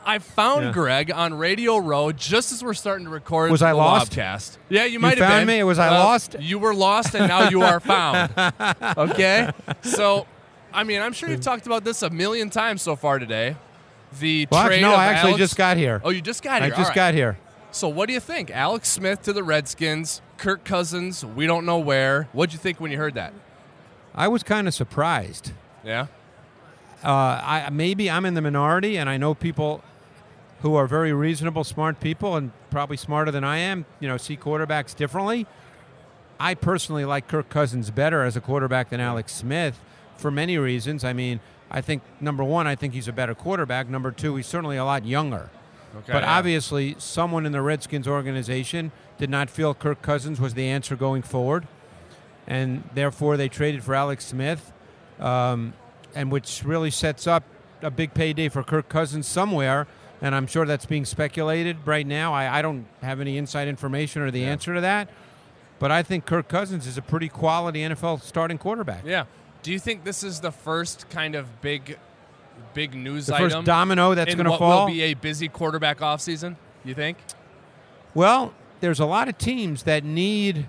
I 0.04 0.18
found 0.18 0.64
Yeah. 0.66 0.72
Greg 0.72 1.10
on 1.12 1.34
Radio 1.34 1.78
Row 1.78 2.10
just 2.12 2.52
as 2.52 2.62
we're 2.62 2.74
starting 2.74 3.04
to 3.06 3.10
record. 3.10 3.50
Was 3.50 3.62
I 3.62 3.72
lost? 3.72 4.12
Lobcast. 4.12 4.58
Yeah, 4.68 4.84
you 4.84 4.98
might 4.98 5.18
have 5.18 5.28
found 5.28 5.46
been. 5.46 5.58
me? 5.58 5.62
Was 5.62 5.78
I 5.78 5.90
Well, 5.90 6.04
lost? 6.04 6.36
You 6.40 6.58
were 6.58 6.74
lost, 6.74 7.14
and 7.14 7.28
now 7.28 7.48
you 7.48 7.62
are 7.62 7.78
found. 7.94 8.32
okay, 8.98 9.50
so 9.82 10.26
I 10.72 10.84
mean, 10.84 11.00
I'm 11.02 11.12
sure 11.12 11.28
you've 11.28 11.40
talked 11.40 11.66
about 11.66 11.84
this 11.84 12.02
a 12.02 12.10
million 12.10 12.50
times 12.50 12.82
so 12.82 12.96
far 12.96 13.18
today. 13.18 13.56
The 14.20 14.46
Well, 14.50 14.66
trade 14.66 14.82
no. 14.82 14.92
I 14.94 15.06
actually 15.06 15.30
Alex- 15.30 15.38
just 15.38 15.56
got 15.56 15.76
here. 15.76 16.00
Oh, 16.04 16.10
you 16.10 16.20
just 16.20 16.42
got 16.42 16.62
here. 16.62 16.72
I 16.72 16.76
just 16.76 16.88
right. 16.90 16.94
got 16.94 17.14
here. 17.14 17.38
So, 17.70 17.88
what 17.88 18.06
do 18.06 18.12
you 18.12 18.20
think? 18.20 18.50
Alex 18.50 18.88
Smith 18.88 19.22
to 19.22 19.32
the 19.32 19.42
Redskins, 19.42 20.20
Kirk 20.36 20.64
Cousins. 20.64 21.24
We 21.24 21.46
don't 21.46 21.64
know 21.64 21.78
where. 21.78 22.28
What'd 22.32 22.52
you 22.52 22.58
think 22.58 22.80
when 22.80 22.90
you 22.90 22.98
heard 22.98 23.14
that? 23.14 23.32
I 24.14 24.28
was 24.28 24.42
kind 24.42 24.68
of 24.68 24.74
surprised. 24.74 25.52
Yeah. 25.84 26.08
Uh, 27.02 27.08
I 27.08 27.68
maybe 27.72 28.10
I'm 28.10 28.24
in 28.26 28.34
the 28.34 28.42
minority, 28.42 28.96
and 28.98 29.08
I 29.08 29.16
know 29.16 29.34
people 29.34 29.82
who 30.62 30.76
are 30.76 30.86
very 30.86 31.12
reasonable, 31.12 31.64
smart 31.64 32.00
people, 32.00 32.36
and 32.36 32.52
probably 32.70 32.96
smarter 32.96 33.30
than 33.30 33.44
I 33.44 33.58
am. 33.58 33.84
You 34.00 34.08
know, 34.08 34.16
see 34.16 34.36
quarterbacks 34.36 34.96
differently. 34.96 35.46
I 36.38 36.54
personally 36.54 37.04
like 37.04 37.28
Kirk 37.28 37.48
Cousins 37.48 37.90
better 37.90 38.22
as 38.22 38.36
a 38.36 38.40
quarterback 38.40 38.90
than 38.90 39.00
Alex 39.00 39.34
Smith 39.34 39.78
for 40.16 40.30
many 40.30 40.58
reasons. 40.58 41.04
I 41.04 41.12
mean, 41.12 41.40
I 41.70 41.80
think 41.80 42.02
number 42.20 42.44
one, 42.44 42.66
I 42.66 42.76
think 42.76 42.94
he's 42.94 43.08
a 43.08 43.12
better 43.12 43.34
quarterback. 43.34 43.88
Number 43.88 44.10
two, 44.12 44.36
he's 44.36 44.46
certainly 44.46 44.76
a 44.76 44.84
lot 44.84 45.04
younger. 45.04 45.50
Okay. 45.96 46.12
But 46.12 46.22
yeah. 46.22 46.38
obviously, 46.38 46.96
someone 46.98 47.44
in 47.44 47.52
the 47.52 47.60
Redskins 47.60 48.08
organization 48.08 48.92
did 49.18 49.30
not 49.30 49.50
feel 49.50 49.74
Kirk 49.74 50.00
Cousins 50.00 50.40
was 50.40 50.54
the 50.54 50.66
answer 50.66 50.96
going 50.96 51.22
forward, 51.22 51.66
and 52.46 52.82
therefore 52.94 53.36
they 53.36 53.48
traded 53.48 53.84
for 53.84 53.94
Alex 53.94 54.24
Smith, 54.26 54.72
um, 55.20 55.74
and 56.14 56.30
which 56.30 56.62
really 56.64 56.90
sets 56.90 57.26
up 57.26 57.42
a 57.82 57.90
big 57.90 58.14
payday 58.14 58.48
for 58.48 58.62
Kirk 58.62 58.88
Cousins 58.88 59.26
somewhere. 59.26 59.86
And 60.22 60.34
I'm 60.34 60.46
sure 60.46 60.64
that's 60.64 60.86
being 60.86 61.04
speculated 61.04 61.76
right 61.84 62.06
now. 62.06 62.32
I, 62.32 62.58
I 62.58 62.62
don't 62.62 62.86
have 63.02 63.20
any 63.20 63.36
inside 63.36 63.66
information 63.68 64.22
or 64.22 64.30
the 64.30 64.44
answer 64.44 64.72
to 64.74 64.80
that, 64.80 65.08
but 65.80 65.90
I 65.90 66.02
think 66.04 66.24
Kirk 66.26 66.46
Cousins 66.48 66.86
is 66.86 66.96
a 66.96 67.02
pretty 67.02 67.28
quality 67.28 67.80
NFL 67.80 68.22
starting 68.22 68.56
quarterback. 68.56 69.04
Yeah. 69.04 69.24
Do 69.64 69.72
you 69.72 69.78
think 69.80 70.04
this 70.04 70.22
is 70.22 70.38
the 70.40 70.52
first 70.52 71.10
kind 71.10 71.34
of 71.34 71.60
big, 71.60 71.98
big 72.72 72.94
news 72.94 73.26
The 73.26 73.34
item? 73.34 73.50
first 73.50 73.64
domino 73.66 74.14
that's 74.14 74.34
going 74.36 74.48
to 74.50 74.56
fall. 74.56 74.86
will 74.86 74.92
be 74.92 75.02
a 75.02 75.14
busy 75.14 75.48
quarterback 75.48 75.98
offseason? 75.98 76.54
You 76.84 76.94
think? 76.94 77.18
Well, 78.14 78.54
there's 78.80 79.00
a 79.00 79.06
lot 79.06 79.28
of 79.28 79.38
teams 79.38 79.82
that 79.84 80.04
need 80.04 80.66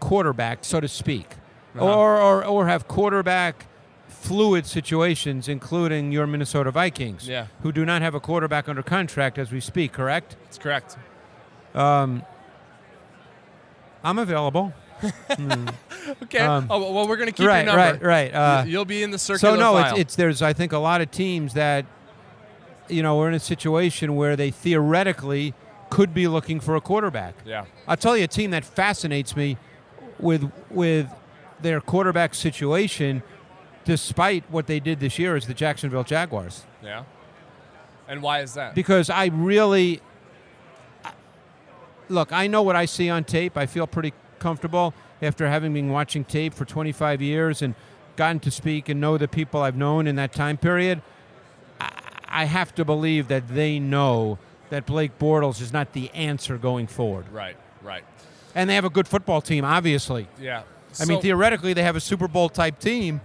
quarterback, 0.00 0.64
so 0.64 0.80
to 0.80 0.88
speak, 0.88 1.34
Uh-huh. 1.74 1.84
or, 1.86 2.16
or 2.20 2.44
or 2.44 2.66
have 2.68 2.86
quarterback 2.88 3.66
fluid 4.20 4.66
situations, 4.66 5.48
including 5.48 6.12
your 6.12 6.26
Minnesota 6.26 6.70
Vikings, 6.70 7.28
Yeah. 7.28 7.46
who 7.62 7.72
do 7.72 7.84
not 7.84 8.02
have 8.02 8.14
a 8.14 8.20
quarterback 8.20 8.68
under 8.68 8.82
contract 8.82 9.38
as 9.38 9.52
we 9.52 9.60
speak. 9.60 9.92
Correct? 9.92 10.36
That's 10.44 10.58
correct. 10.58 10.96
Um, 11.74 12.22
I'm 14.02 14.18
available. 14.18 14.72
Okay. 16.22 16.38
Um, 16.38 16.66
oh, 16.70 16.92
well, 16.94 17.06
we're 17.06 17.16
going 17.18 17.28
to 17.28 17.34
keep 17.34 17.46
right, 17.46 17.66
your 17.66 17.76
number. 17.76 17.98
right, 18.06 18.32
right. 18.32 18.34
Uh, 18.34 18.62
You- 18.64 18.72
You'll 18.72 18.84
be 18.86 19.02
in 19.02 19.10
the 19.10 19.18
circular 19.18 19.56
so 19.56 19.60
no, 19.60 19.74
file. 19.74 19.90
it's, 19.92 20.00
it's 20.00 20.16
there's 20.16 20.40
I 20.40 20.54
think 20.54 20.72
a 20.72 20.78
lot 20.78 21.02
of 21.02 21.10
teams 21.10 21.52
that 21.52 21.84
you 22.88 23.02
know 23.02 23.18
we're 23.18 23.28
in 23.28 23.34
a 23.34 23.38
situation 23.40 24.16
where 24.16 24.34
they 24.34 24.50
theoretically 24.50 25.52
could 25.90 26.14
be 26.14 26.26
looking 26.26 26.60
for 26.60 26.76
a 26.76 26.80
quarterback. 26.80 27.34
yeah. 27.44 27.66
I'll 27.86 27.98
tell 27.98 28.16
you 28.16 28.24
a 28.24 28.28
team 28.28 28.52
that 28.52 28.64
fascinates 28.64 29.36
me 29.36 29.58
with 30.18 30.50
with 30.70 31.08
their 31.60 31.80
quarterback 31.82 32.34
situation, 32.34 33.22
despite 33.88 34.44
what 34.50 34.66
they 34.66 34.78
did 34.80 35.00
this 35.00 35.18
year, 35.18 35.34
is 35.34 35.46
the 35.46 35.54
Jacksonville 35.54 36.04
Jaguars. 36.04 36.64
Yeah. 36.84 37.04
And 38.06 38.20
why 38.20 38.42
is 38.42 38.52
that? 38.52 38.74
Because 38.74 39.08
I 39.08 39.26
really 39.32 40.02
look, 42.10 42.30
I 42.30 42.48
know 42.48 42.62
what 42.62 42.76
I 42.76 42.84
see 42.84 43.08
on 43.08 43.24
tape. 43.24 43.56
I 43.56 43.64
feel 43.64 43.86
pretty 43.86 44.12
comfortable 44.38 44.92
after 45.22 45.48
having 45.48 45.72
been 45.72 45.88
watching 45.88 46.22
tape 46.22 46.52
for 46.52 46.66
25 46.66 47.22
years 47.22 47.62
and 47.62 47.74
gotten 48.16 48.40
to 48.40 48.50
speak 48.50 48.90
and 48.90 49.00
know 49.00 49.16
the 49.16 49.26
people 49.26 49.62
I've 49.62 49.76
known 49.76 50.06
in 50.06 50.16
that 50.16 50.34
time 50.34 50.58
period. 50.58 51.00
I, 51.80 51.90
I 52.28 52.44
have 52.44 52.74
to 52.74 52.84
believe 52.84 53.28
that 53.28 53.48
they 53.48 53.78
know 53.78 54.38
that 54.68 54.84
Blake 54.84 55.18
Bortles 55.18 55.62
is 55.62 55.72
not 55.72 55.94
the 55.94 56.10
answer 56.10 56.58
going 56.58 56.88
forward. 56.88 57.26
right. 57.32 57.56
Right. 57.82 58.04
And 58.54 58.68
they 58.68 58.74
have 58.74 58.84
a 58.84 58.90
good 58.90 59.08
football 59.08 59.40
team, 59.40 59.64
obviously. 59.64 60.26
Yeah. 60.38 60.64
I 61.00 61.04
mean, 61.04 61.20
theoretically, 61.20 61.74
they 61.74 61.82
have 61.84 61.96
a 61.96 62.00
Super 62.00 62.26
Bowl 62.26 62.48
type 62.48 62.78
team, 62.80 63.20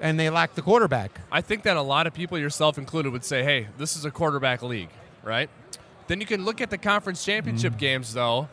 and 0.00 0.18
they 0.18 0.30
lack 0.30 0.54
the 0.54 0.62
quarterback. 0.62 1.20
I 1.30 1.40
think 1.40 1.62
that 1.64 1.76
a 1.76 1.82
lot 1.82 2.06
of 2.06 2.14
people, 2.14 2.38
yourself 2.38 2.78
included, 2.78 3.12
would 3.12 3.24
say, 3.24 3.42
hey, 3.44 3.68
this 3.78 3.96
is 3.96 4.04
a 4.04 4.10
quarterback 4.10 4.62
league, 4.62 4.90
right? 5.22 5.50
Then 6.08 6.20
you 6.20 6.26
can 6.26 6.44
look 6.44 6.60
at 6.60 6.70
the 6.70 6.78
conference 6.78 7.24
championship 7.24 7.74
Mm. 7.74 7.78
games, 7.78 8.14
though, 8.14 8.48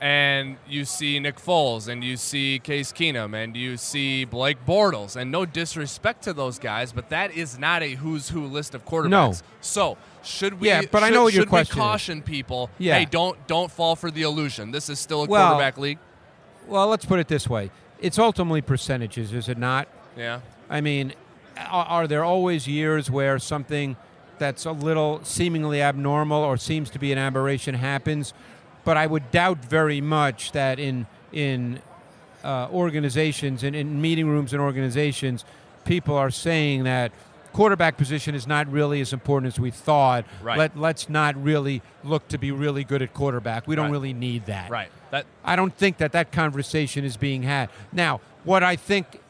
and 0.00 0.56
you 0.68 0.84
see 0.84 1.20
Nick 1.20 1.36
Foles, 1.36 1.86
and 1.86 2.02
you 2.02 2.16
see 2.16 2.58
Case 2.58 2.92
Keenum, 2.92 3.34
and 3.36 3.56
you 3.56 3.76
see 3.76 4.24
Blake 4.24 4.58
Bortles. 4.66 5.14
And 5.14 5.30
no 5.30 5.44
disrespect 5.46 6.22
to 6.24 6.32
those 6.32 6.58
guys, 6.58 6.92
but 6.92 7.08
that 7.10 7.32
is 7.32 7.56
not 7.58 7.82
a 7.84 7.94
who's 7.94 8.30
who 8.30 8.46
list 8.46 8.74
of 8.74 8.84
quarterbacks. 8.84 9.10
No. 9.10 9.32
So 9.60 9.96
should 10.24 10.58
we? 10.60 10.68
Yeah, 10.68 10.82
but 10.90 11.04
I 11.04 11.10
know 11.10 11.22
what 11.24 11.34
your 11.34 11.42
should 11.42 11.48
question 11.50 11.76
we 11.78 11.82
is. 11.84 11.88
caution 11.90 12.22
people? 12.22 12.68
Yeah. 12.78 12.98
Hey, 12.98 13.04
don't 13.04 13.46
don't 13.46 13.70
fall 13.70 13.94
for 13.94 14.10
the 14.10 14.22
illusion. 14.22 14.72
This 14.72 14.88
is 14.88 14.98
still 14.98 15.22
a 15.22 15.26
Well- 15.26 15.50
quarterback 15.50 15.78
league. 15.78 15.98
Well, 16.66 16.88
let's 16.88 17.04
put 17.04 17.20
it 17.20 17.28
this 17.28 17.48
way: 17.48 17.70
it's 18.00 18.18
ultimately 18.18 18.60
percentages, 18.62 19.32
is 19.32 19.48
it 19.48 19.58
not? 19.58 19.86
Yeah. 20.16 20.40
I 20.72 20.80
mean, 20.80 21.12
are, 21.56 21.84
are 21.84 22.06
there 22.08 22.24
always 22.24 22.66
years 22.66 23.10
where 23.10 23.38
something 23.38 23.96
that's 24.38 24.64
a 24.64 24.72
little 24.72 25.20
seemingly 25.22 25.80
abnormal 25.82 26.42
or 26.42 26.56
seems 26.56 26.90
to 26.90 26.98
be 26.98 27.12
an 27.12 27.18
aberration 27.18 27.74
happens? 27.76 28.32
But 28.84 28.96
I 28.96 29.06
would 29.06 29.30
doubt 29.30 29.64
very 29.64 30.00
much 30.00 30.52
that 30.52 30.78
in 30.80 31.06
in 31.30 31.80
uh, 32.42 32.68
organizations 32.72 33.62
and 33.62 33.76
in 33.76 34.00
meeting 34.00 34.26
rooms 34.28 34.52
and 34.52 34.60
organizations, 34.60 35.44
people 35.84 36.16
are 36.16 36.30
saying 36.30 36.84
that 36.84 37.12
quarterback 37.52 37.96
position 37.96 38.34
is 38.34 38.46
not 38.46 38.66
really 38.72 39.00
as 39.00 39.12
important 39.12 39.52
as 39.52 39.60
we 39.60 39.70
thought. 39.70 40.24
Right. 40.42 40.58
Let, 40.58 40.76
let's 40.76 41.08
not 41.08 41.36
really 41.36 41.82
look 42.02 42.26
to 42.28 42.38
be 42.38 42.50
really 42.50 42.82
good 42.82 43.02
at 43.02 43.12
quarterback. 43.14 43.68
We 43.68 43.76
don't 43.76 43.84
Right. 43.86 43.92
really 43.92 44.12
need 44.14 44.46
that. 44.46 44.70
Right. 44.70 44.90
That 45.10 45.26
I 45.44 45.54
don't 45.54 45.76
think 45.76 45.98
that 45.98 46.12
that 46.12 46.32
conversation 46.32 47.04
is 47.04 47.16
being 47.16 47.42
had. 47.42 47.68
Now, 47.92 48.20
what 48.44 48.62
I 48.64 48.74
think 48.76 49.20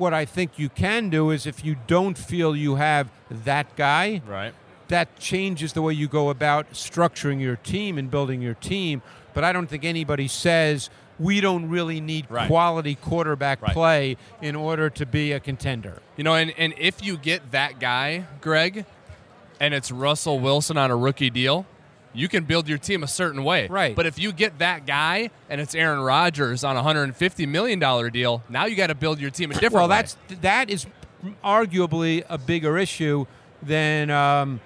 what 0.00 0.14
I 0.14 0.24
think 0.24 0.58
you 0.58 0.68
can 0.68 1.10
do 1.10 1.30
is 1.30 1.46
if 1.46 1.64
you 1.64 1.76
don't 1.86 2.16
feel 2.18 2.56
you 2.56 2.76
have 2.76 3.08
that 3.30 3.76
guy, 3.76 4.22
right. 4.26 4.54
that 4.88 5.18
changes 5.18 5.72
the 5.74 5.82
way 5.82 5.92
you 5.92 6.08
go 6.08 6.30
about 6.30 6.72
structuring 6.72 7.40
your 7.40 7.56
team 7.56 7.98
and 7.98 8.10
building 8.10 8.42
your 8.42 8.54
team. 8.54 9.02
But 9.34 9.44
I 9.44 9.52
don't 9.52 9.68
think 9.68 9.84
anybody 9.84 10.26
says 10.26 10.90
we 11.18 11.40
don't 11.40 11.68
really 11.68 12.00
need 12.00 12.26
Right. 12.30 12.48
quality 12.48 12.94
quarterback 12.94 13.60
Right. 13.62 13.72
play 13.72 14.16
in 14.40 14.56
order 14.56 14.88
to 14.90 15.04
be 15.06 15.32
a 15.32 15.38
contender. 15.38 16.00
You 16.16 16.24
know, 16.24 16.34
and, 16.34 16.52
and 16.58 16.74
if 16.78 17.04
you 17.04 17.16
get 17.18 17.50
that 17.52 17.78
guy, 17.78 18.24
Greg, 18.40 18.86
and 19.60 19.74
it's 19.74 19.92
Russell 19.92 20.40
Wilson 20.40 20.78
on 20.78 20.90
a 20.90 20.96
rookie 20.96 21.28
deal, 21.30 21.66
you 22.12 22.28
can 22.28 22.44
build 22.44 22.68
your 22.68 22.78
team 22.78 23.02
a 23.02 23.08
certain 23.08 23.44
way. 23.44 23.68
Right. 23.68 23.94
But 23.94 24.06
if 24.06 24.18
you 24.18 24.32
get 24.32 24.58
that 24.58 24.86
guy 24.86 25.30
and 25.48 25.60
it's 25.60 25.74
Aaron 25.74 26.00
Rodgers 26.00 26.64
on 26.64 26.76
a 26.76 26.82
$150 26.82 27.48
million 27.48 27.78
deal, 28.10 28.42
now 28.48 28.66
you 28.66 28.76
got 28.76 28.88
to 28.88 28.94
build 28.94 29.20
your 29.20 29.30
team 29.30 29.50
a 29.50 29.54
different 29.54 29.74
well, 29.74 29.88
way. 29.88 29.96
that's 29.96 30.16
that 30.40 30.70
is 30.70 30.86
arguably 31.44 32.24
a 32.28 32.38
bigger 32.38 32.78
issue 32.78 33.26
than 33.62 34.10
um, 34.10 34.60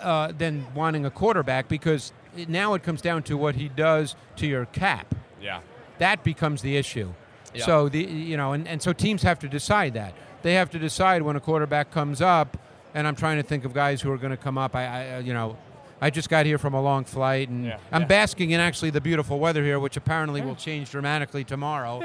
uh, 0.00 0.32
than 0.36 0.66
wanting 0.74 1.06
a 1.06 1.10
quarterback 1.10 1.68
because 1.68 2.12
now 2.48 2.74
it 2.74 2.82
comes 2.82 3.00
down 3.00 3.22
to 3.24 3.36
what 3.36 3.54
he 3.54 3.68
does 3.68 4.16
to 4.36 4.46
your 4.46 4.66
cap. 4.66 5.14
Yeah. 5.40 5.60
That 5.98 6.24
becomes 6.24 6.62
the 6.62 6.76
issue. 6.76 7.14
Yeah. 7.54 7.64
So 7.64 7.88
the 7.88 8.02
you 8.02 8.36
know, 8.36 8.52
and, 8.52 8.66
and 8.66 8.82
so 8.82 8.92
teams 8.92 9.22
have 9.22 9.38
to 9.40 9.48
decide 9.48 9.94
that. 9.94 10.14
They 10.42 10.54
have 10.54 10.70
to 10.70 10.78
decide 10.78 11.22
when 11.22 11.36
a 11.36 11.40
quarterback 11.40 11.90
comes 11.90 12.20
up, 12.20 12.58
and 12.92 13.06
I'm 13.06 13.14
trying 13.14 13.38
to 13.38 13.42
think 13.42 13.64
of 13.64 13.72
guys 13.72 14.02
who 14.02 14.10
are 14.10 14.18
going 14.18 14.32
to 14.32 14.36
come 14.36 14.58
up. 14.58 14.74
I, 14.74 15.14
I 15.14 15.18
you 15.20 15.32
know. 15.32 15.56
I 16.04 16.10
just 16.10 16.28
got 16.28 16.44
here 16.44 16.58
from 16.58 16.74
a 16.74 16.82
long 16.82 17.04
flight, 17.06 17.48
and 17.48 17.64
Yeah. 17.64 17.78
I'm 17.90 18.02
Yeah. 18.02 18.06
basking 18.08 18.50
in 18.50 18.60
actually 18.60 18.90
the 18.90 19.00
beautiful 19.00 19.38
weather 19.38 19.64
here, 19.64 19.78
which 19.80 19.96
apparently 19.96 20.42
will 20.42 20.54
change 20.54 20.90
dramatically 20.90 21.44
tomorrow. 21.44 22.02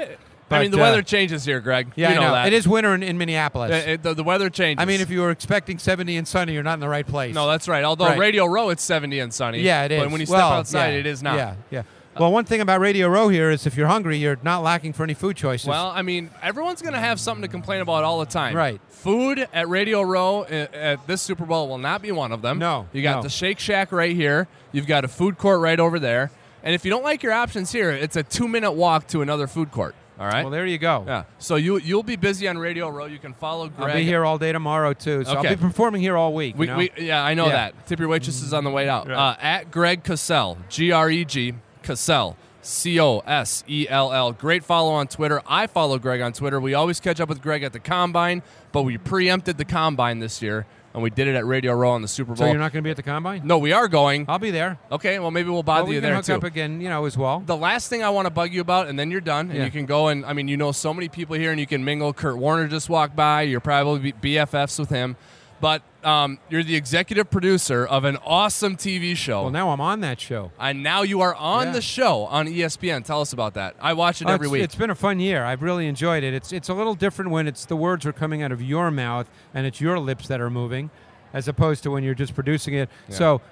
I 0.50 0.62
mean, 0.62 0.70
the 0.70 0.78
uh, 0.78 0.80
weather 0.80 1.02
changes 1.02 1.44
here, 1.44 1.60
Greg. 1.60 1.92
Yeah, 1.96 2.08
you 2.08 2.14
know, 2.14 2.34
know. 2.34 2.44
It 2.46 2.54
is 2.54 2.66
winter 2.66 2.94
in, 2.94 3.02
in 3.02 3.18
Minneapolis. 3.18 3.70
Uh, 3.70 3.90
it- 3.90 4.02
the, 4.02 4.14
the 4.14 4.24
weather 4.24 4.48
changes. 4.48 4.82
I 4.82 4.86
mean, 4.86 5.02
if 5.02 5.10
you 5.10 5.20
were 5.20 5.30
expecting 5.30 5.78
70 5.78 6.16
and 6.16 6.26
sunny, 6.26 6.54
you're 6.54 6.62
not 6.62 6.74
in 6.74 6.80
the 6.80 6.88
right 6.88 7.06
place. 7.06 7.34
no, 7.34 7.46
that's 7.46 7.68
right. 7.68 7.84
Although 7.84 8.06
Right. 8.06 8.18
Radio 8.18 8.46
Row, 8.46 8.70
it's 8.70 8.82
70 8.82 9.18
and 9.20 9.34
sunny. 9.34 9.60
Yeah, 9.60 9.84
it 9.84 9.92
is. 9.92 10.02
But 10.02 10.10
when 10.10 10.20
you 10.20 10.26
step 10.26 10.38
Well, 10.38 10.52
outside, 10.54 10.94
yeah, 10.94 11.00
it 11.00 11.06
is 11.06 11.22
not. 11.22 11.36
Yeah, 11.36 11.54
yeah. 11.70 11.82
Well, 12.18 12.32
one 12.32 12.44
thing 12.44 12.60
about 12.60 12.80
Radio 12.80 13.08
Row 13.08 13.28
here 13.28 13.50
is 13.50 13.66
if 13.66 13.76
you're 13.76 13.86
hungry, 13.86 14.18
you're 14.18 14.38
not 14.42 14.62
lacking 14.62 14.92
for 14.92 15.04
any 15.04 15.14
food 15.14 15.36
choices. 15.36 15.66
Well, 15.68 15.86
I 15.88 16.02
mean, 16.02 16.30
everyone's 16.42 16.82
going 16.82 16.92
to 16.94 16.98
have 17.00 17.20
something 17.20 17.42
to 17.42 17.48
complain 17.48 17.80
about 17.80 18.04
all 18.04 18.18
the 18.18 18.26
time. 18.26 18.54
Right. 18.56 18.80
Food 18.88 19.46
at 19.54 19.68
Radio 19.68 20.02
Row 20.02 20.40
uh, 20.42 20.66
at 20.72 21.06
this 21.06 21.22
Super 21.22 21.46
Bowl 21.46 21.68
will 21.68 21.78
not 21.78 22.02
be 22.02 22.12
one 22.12 22.32
of 22.32 22.42
them. 22.42 22.58
No, 22.58 22.88
You 22.92 23.02
got 23.02 23.16
no. 23.18 23.22
the 23.22 23.28
Shake 23.30 23.58
Shack 23.58 23.92
right 23.92 24.14
here. 24.14 24.48
You've 24.72 24.86
got 24.88 25.04
a 25.04 25.08
food 25.08 25.38
court 25.38 25.60
right 25.60 25.78
over 25.80 25.98
there. 25.98 26.30
And 26.62 26.74
if 26.74 26.84
you 26.84 26.90
don't 26.90 27.02
like 27.04 27.22
your 27.22 27.32
options 27.32 27.72
here, 27.72 27.90
it's 27.90 28.16
a 28.16 28.22
two 28.22 28.46
minute 28.48 28.72
walk 28.72 29.06
to 29.08 29.22
another 29.22 29.46
food 29.46 29.70
court. 29.70 29.94
All 30.18 30.26
right. 30.26 30.42
well, 30.42 30.50
there 30.50 30.66
you 30.66 30.76
go. 30.76 31.04
yeah. 31.06 31.24
So 31.38 31.56
you 31.56 31.78
you'll 31.78 32.02
be 32.02 32.16
busy 32.16 32.46
on 32.46 32.58
Radio 32.58 32.90
Row. 32.90 33.06
You 33.06 33.18
can 33.18 33.32
follow 33.32 33.68
Greg. 33.70 33.88
I'll 33.88 33.96
be 33.96 34.04
here 34.04 34.22
all 34.26 34.36
day 34.36 34.52
tomorrow 34.52 34.92
too, 34.92 35.24
so 35.24 35.38
Okay. 35.38 35.48
I'll 35.48 35.56
be 35.56 35.60
performing 35.62 36.02
here 36.02 36.14
all 36.18 36.34
week. 36.34 36.58
We, 36.58 36.66
you 36.66 36.72
know? 36.72 36.76
we, 36.78 36.90
yeah, 36.98 37.24
I 37.24 37.32
know 37.32 37.46
Yeah. 37.46 37.52
that. 37.52 37.86
Tip 37.86 37.98
your 38.00 38.08
waitresses 38.08 38.52
on 38.52 38.64
the 38.64 38.70
way 38.70 38.86
out. 38.86 39.08
Right. 39.08 39.16
Uh, 39.16 39.36
at 39.40 39.70
Greg 39.70 40.04
Cosell, 40.04 40.58
G 40.68 40.92
R 40.92 41.08
E 41.08 41.24
G 41.24 41.54
Cosell, 41.82 42.36
C 42.62 43.00
O 43.00 43.20
S 43.20 43.64
E 43.68 43.86
L 43.88 44.12
L. 44.12 44.32
Great 44.32 44.64
follow 44.64 44.92
on 44.92 45.06
Twitter. 45.08 45.40
I 45.46 45.66
follow 45.66 45.98
Greg 45.98 46.20
on 46.20 46.32
Twitter. 46.32 46.60
We 46.60 46.74
always 46.74 47.00
catch 47.00 47.20
up 47.20 47.28
with 47.28 47.40
Greg 47.42 47.62
at 47.62 47.72
the 47.72 47.80
combine, 47.80 48.42
but 48.72 48.82
we 48.82 48.98
preempted 48.98 49.56
the 49.58 49.64
combine 49.64 50.18
this 50.18 50.42
year, 50.42 50.66
and 50.92 51.02
we 51.02 51.08
did 51.10 51.26
it 51.26 51.34
at 51.36 51.46
Radio 51.46 51.72
Row 51.72 51.90
on 51.92 52.02
the 52.02 52.08
Super 52.08 52.28
Bowl. 52.34 52.36
so 52.36 52.46
you're 52.46 52.58
not 52.58 52.72
going 52.72 52.82
to 52.82 52.86
be 52.86 52.90
at 52.90 52.96
the 52.96 53.02
combine? 53.02 53.40
no, 53.44 53.56
we 53.58 53.72
are 53.72 53.88
going. 53.88 54.26
I'll 54.28 54.38
be 54.38 54.50
there. 54.50 54.78
Okay, 54.92 55.18
well 55.18 55.30
maybe 55.30 55.48
we'll 55.48 55.62
bother 55.62 55.84
well, 55.84 55.88
we 55.90 55.94
you 55.96 56.00
there 56.02 56.14
hook 56.16 56.24
too. 56.26 56.34
up 56.34 56.44
again, 56.44 56.80
you 56.82 56.88
know, 56.90 57.06
as 57.06 57.16
well. 57.16 57.40
The 57.46 57.56
last 57.56 57.88
thing 57.88 58.02
I 58.02 58.10
want 58.10 58.26
to 58.26 58.30
bug 58.30 58.52
you 58.52 58.60
about, 58.60 58.88
and 58.88 58.98
then 58.98 59.10
you're 59.10 59.20
done, 59.22 59.48
and 59.50 59.58
Yeah. 59.58 59.64
you 59.64 59.70
can 59.70 59.86
go 59.86 60.08
and 60.08 60.26
I 60.26 60.34
mean, 60.34 60.46
you 60.48 60.56
know, 60.58 60.72
so 60.72 60.92
many 60.92 61.08
people 61.08 61.36
here, 61.36 61.50
and 61.52 61.58
you 61.60 61.66
can 61.66 61.82
mingle. 61.84 62.12
Kurt 62.12 62.36
Warner 62.36 62.68
just 62.68 62.90
walked 62.90 63.16
by. 63.16 63.42
You're 63.42 63.60
probably 63.60 64.12
BFFs 64.12 64.78
with 64.78 64.90
him, 64.90 65.16
but 65.60 65.82
um, 66.02 66.38
you're 66.48 66.62
the 66.62 66.76
executive 66.76 67.30
producer 67.30 67.84
of 67.86 68.04
an 68.04 68.16
awesome 68.24 68.76
TV 68.76 69.14
show. 69.14 69.42
Well, 69.42 69.50
now 69.50 69.70
I'm 69.70 69.80
on 69.80 70.00
that 70.00 70.18
show. 70.20 70.50
and 70.58 70.82
now 70.82 71.02
you 71.02 71.20
are 71.20 71.34
on 71.34 71.66
Yeah. 71.68 71.72
the 71.74 71.82
show 71.82 72.24
on 72.26 72.46
ESPN. 72.48 73.04
Tell 73.04 73.20
us 73.20 73.32
about 73.34 73.54
that. 73.54 73.76
I 73.80 73.92
watch 73.92 74.22
it 74.22 74.28
Oh, 74.28 74.32
every 74.32 74.46
it's, 74.46 74.52
week. 74.52 74.62
It's 74.62 74.74
been 74.74 74.90
a 74.90 74.94
fun 74.94 75.20
year. 75.20 75.44
I've 75.44 75.62
really 75.62 75.86
enjoyed 75.86 76.24
it. 76.24 76.32
It's 76.32 76.52
it's 76.52 76.68
a 76.70 76.74
little 76.74 76.94
different 76.94 77.30
when 77.30 77.46
it's 77.46 77.64
the 77.66 77.76
words 77.76 78.06
are 78.06 78.12
coming 78.12 78.42
out 78.42 78.52
of 78.52 78.62
your 78.62 78.90
mouth 78.90 79.28
and 79.52 79.66
it's 79.66 79.80
your 79.80 79.98
lips 79.98 80.26
that 80.28 80.40
are 80.40 80.50
moving, 80.50 80.88
as 81.34 81.46
opposed 81.48 81.82
to 81.82 81.90
when 81.90 82.02
you're 82.04 82.14
just 82.14 82.34
producing 82.34 82.74
it. 82.74 82.88
So, 83.10 83.42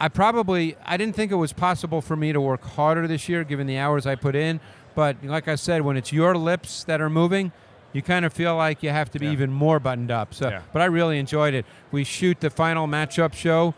I 0.00 0.08
probably 0.08 0.76
I 0.84 0.96
didn't 0.96 1.14
think 1.14 1.30
it 1.30 1.36
was 1.36 1.52
possible 1.52 2.00
for 2.00 2.16
me 2.16 2.32
to 2.32 2.40
work 2.40 2.64
harder 2.64 3.06
this 3.06 3.28
year, 3.28 3.44
given 3.44 3.68
the 3.68 3.78
hours 3.78 4.04
I 4.06 4.16
put 4.16 4.34
in. 4.34 4.58
But 4.96 5.24
like 5.24 5.46
I 5.46 5.54
said, 5.54 5.82
when 5.82 5.96
it's 5.96 6.12
your 6.12 6.34
lips 6.34 6.82
that 6.84 7.00
are 7.00 7.08
moving. 7.10 7.52
You 7.92 8.02
kind 8.02 8.24
of 8.24 8.32
feel 8.32 8.56
like 8.56 8.82
you 8.82 8.90
have 8.90 9.10
to 9.12 9.18
be 9.18 9.26
Yeah. 9.26 9.32
even 9.32 9.52
more 9.52 9.78
buttoned 9.80 10.10
up. 10.10 10.32
So, 10.34 10.48
Yeah. 10.48 10.60
but 10.72 10.80
I 10.82 10.86
really 10.86 11.18
enjoyed 11.18 11.54
it. 11.54 11.66
We 11.90 12.04
shoot 12.04 12.40
the 12.40 12.50
final 12.50 12.86
matchup 12.86 13.34
show 13.34 13.74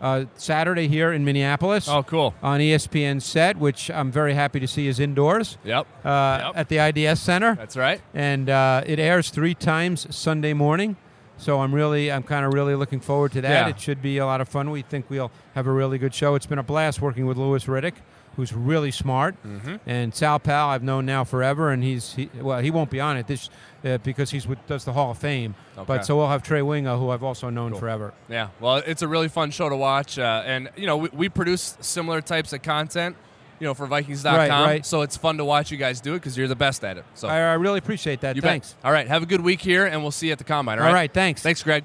uh, 0.00 0.24
Saturday 0.36 0.86
here 0.86 1.12
in 1.12 1.24
Minneapolis 1.24 1.88
oh, 1.88 2.02
cool. 2.04 2.32
on 2.42 2.60
ESPN 2.60 3.20
set, 3.20 3.56
which 3.56 3.90
I'm 3.90 4.12
very 4.12 4.32
happy 4.34 4.60
to 4.60 4.68
see 4.68 4.86
is 4.86 5.00
indoors 5.00 5.58
Yep, 5.64 5.86
uh, 6.04 6.40
Yep. 6.44 6.52
at 6.56 6.68
the 6.68 6.78
IDS 6.78 7.20
Center, 7.20 7.56
that's 7.56 7.76
right. 7.76 8.00
and 8.14 8.48
uh, 8.48 8.82
it 8.86 9.00
airs 9.00 9.30
three 9.30 9.54
times 9.54 10.06
Sunday 10.14 10.52
morning. 10.52 10.96
So 11.36 11.60
I'm 11.60 11.72
really, 11.74 12.10
I'm 12.12 12.22
kind 12.24 12.44
of 12.46 12.52
really 12.54 12.74
looking 12.76 12.98
forward 13.00 13.30
to 13.32 13.40
that. 13.40 13.50
Yeah. 13.50 13.68
It 13.68 13.80
should 13.80 14.00
be 14.02 14.18
a 14.18 14.26
lot 14.26 14.40
of 14.40 14.48
fun. 14.48 14.70
We 14.70 14.82
think 14.82 15.06
we'll 15.08 15.30
have 15.54 15.66
a 15.68 15.72
really 15.72 15.98
good 15.98 16.12
show. 16.14 16.34
It's 16.36 16.46
been 16.46 16.58
a 16.58 16.64
blast 16.64 17.00
working 17.02 17.26
with 17.26 17.36
Louis 17.36 17.64
Riddick, 17.64 17.94
who's 18.38 18.54
really 18.54 18.90
smart, 18.90 19.34
Mm-hmm. 19.44 19.76
and 19.84 20.14
Sal 20.14 20.38
Pal 20.38 20.68
I've 20.70 20.82
known 20.82 21.04
now 21.04 21.24
forever, 21.24 21.70
and 21.70 21.82
he's 21.84 22.14
he, 22.14 22.30
well, 22.40 22.60
he 22.60 22.70
won't 22.70 22.88
be 22.88 23.00
on 23.00 23.18
it 23.18 23.26
this 23.26 23.50
uh, 23.84 23.98
because 23.98 24.30
he's 24.30 24.46
with 24.46 24.64
does 24.66 24.84
the 24.86 24.92
Hall 24.94 25.10
of 25.10 25.18
Fame. 25.18 25.54
Okay. 25.76 25.84
But 25.86 26.06
so 26.06 26.16
we'll 26.16 26.28
have 26.28 26.42
Trey 26.42 26.62
Wingo, 26.62 26.98
who 26.98 27.10
I've 27.10 27.22
also 27.24 27.50
known 27.50 27.74
forever. 27.74 28.14
Yeah, 28.30 28.48
well, 28.60 28.76
it's 28.76 29.02
a 29.02 29.08
really 29.08 29.28
fun 29.28 29.50
show 29.50 29.68
to 29.68 29.76
watch, 29.76 30.18
uh, 30.18 30.42
and 30.46 30.70
you 30.76 30.86
know 30.86 30.96
we, 30.96 31.08
we 31.12 31.28
produce 31.28 31.76
similar 31.80 32.20
types 32.22 32.52
of 32.52 32.62
content, 32.62 33.16
you 33.60 33.66
know, 33.66 33.74
for 33.74 33.86
Vikings.com. 33.86 34.34
Right, 34.36 34.48
right. 34.50 34.86
So 34.86 35.02
it's 35.02 35.16
fun 35.16 35.36
to 35.38 35.44
watch 35.44 35.70
you 35.72 35.76
guys 35.76 36.00
do 36.00 36.14
it 36.14 36.18
because 36.20 36.38
you're 36.38 36.48
the 36.48 36.56
best 36.56 36.84
at 36.84 36.96
it. 36.96 37.04
So 37.14 37.26
I, 37.28 37.38
I 37.38 37.54
really 37.54 37.78
appreciate 37.78 38.20
that. 38.22 38.36
you 38.36 38.42
bet. 38.42 38.50
Thanks. 38.52 38.76
All 38.84 38.92
right, 38.92 39.06
have 39.08 39.22
a 39.22 39.26
good 39.26 39.40
week 39.42 39.60
here, 39.60 39.84
and 39.84 40.00
we'll 40.00 40.12
see 40.12 40.26
you 40.28 40.32
at 40.32 40.38
the 40.38 40.44
combine. 40.44 40.78
All 40.78 40.84
All 40.86 40.92
right. 40.92 41.00
right, 41.00 41.12
thanks. 41.12 41.42
Thanks, 41.42 41.62
Greg. 41.62 41.82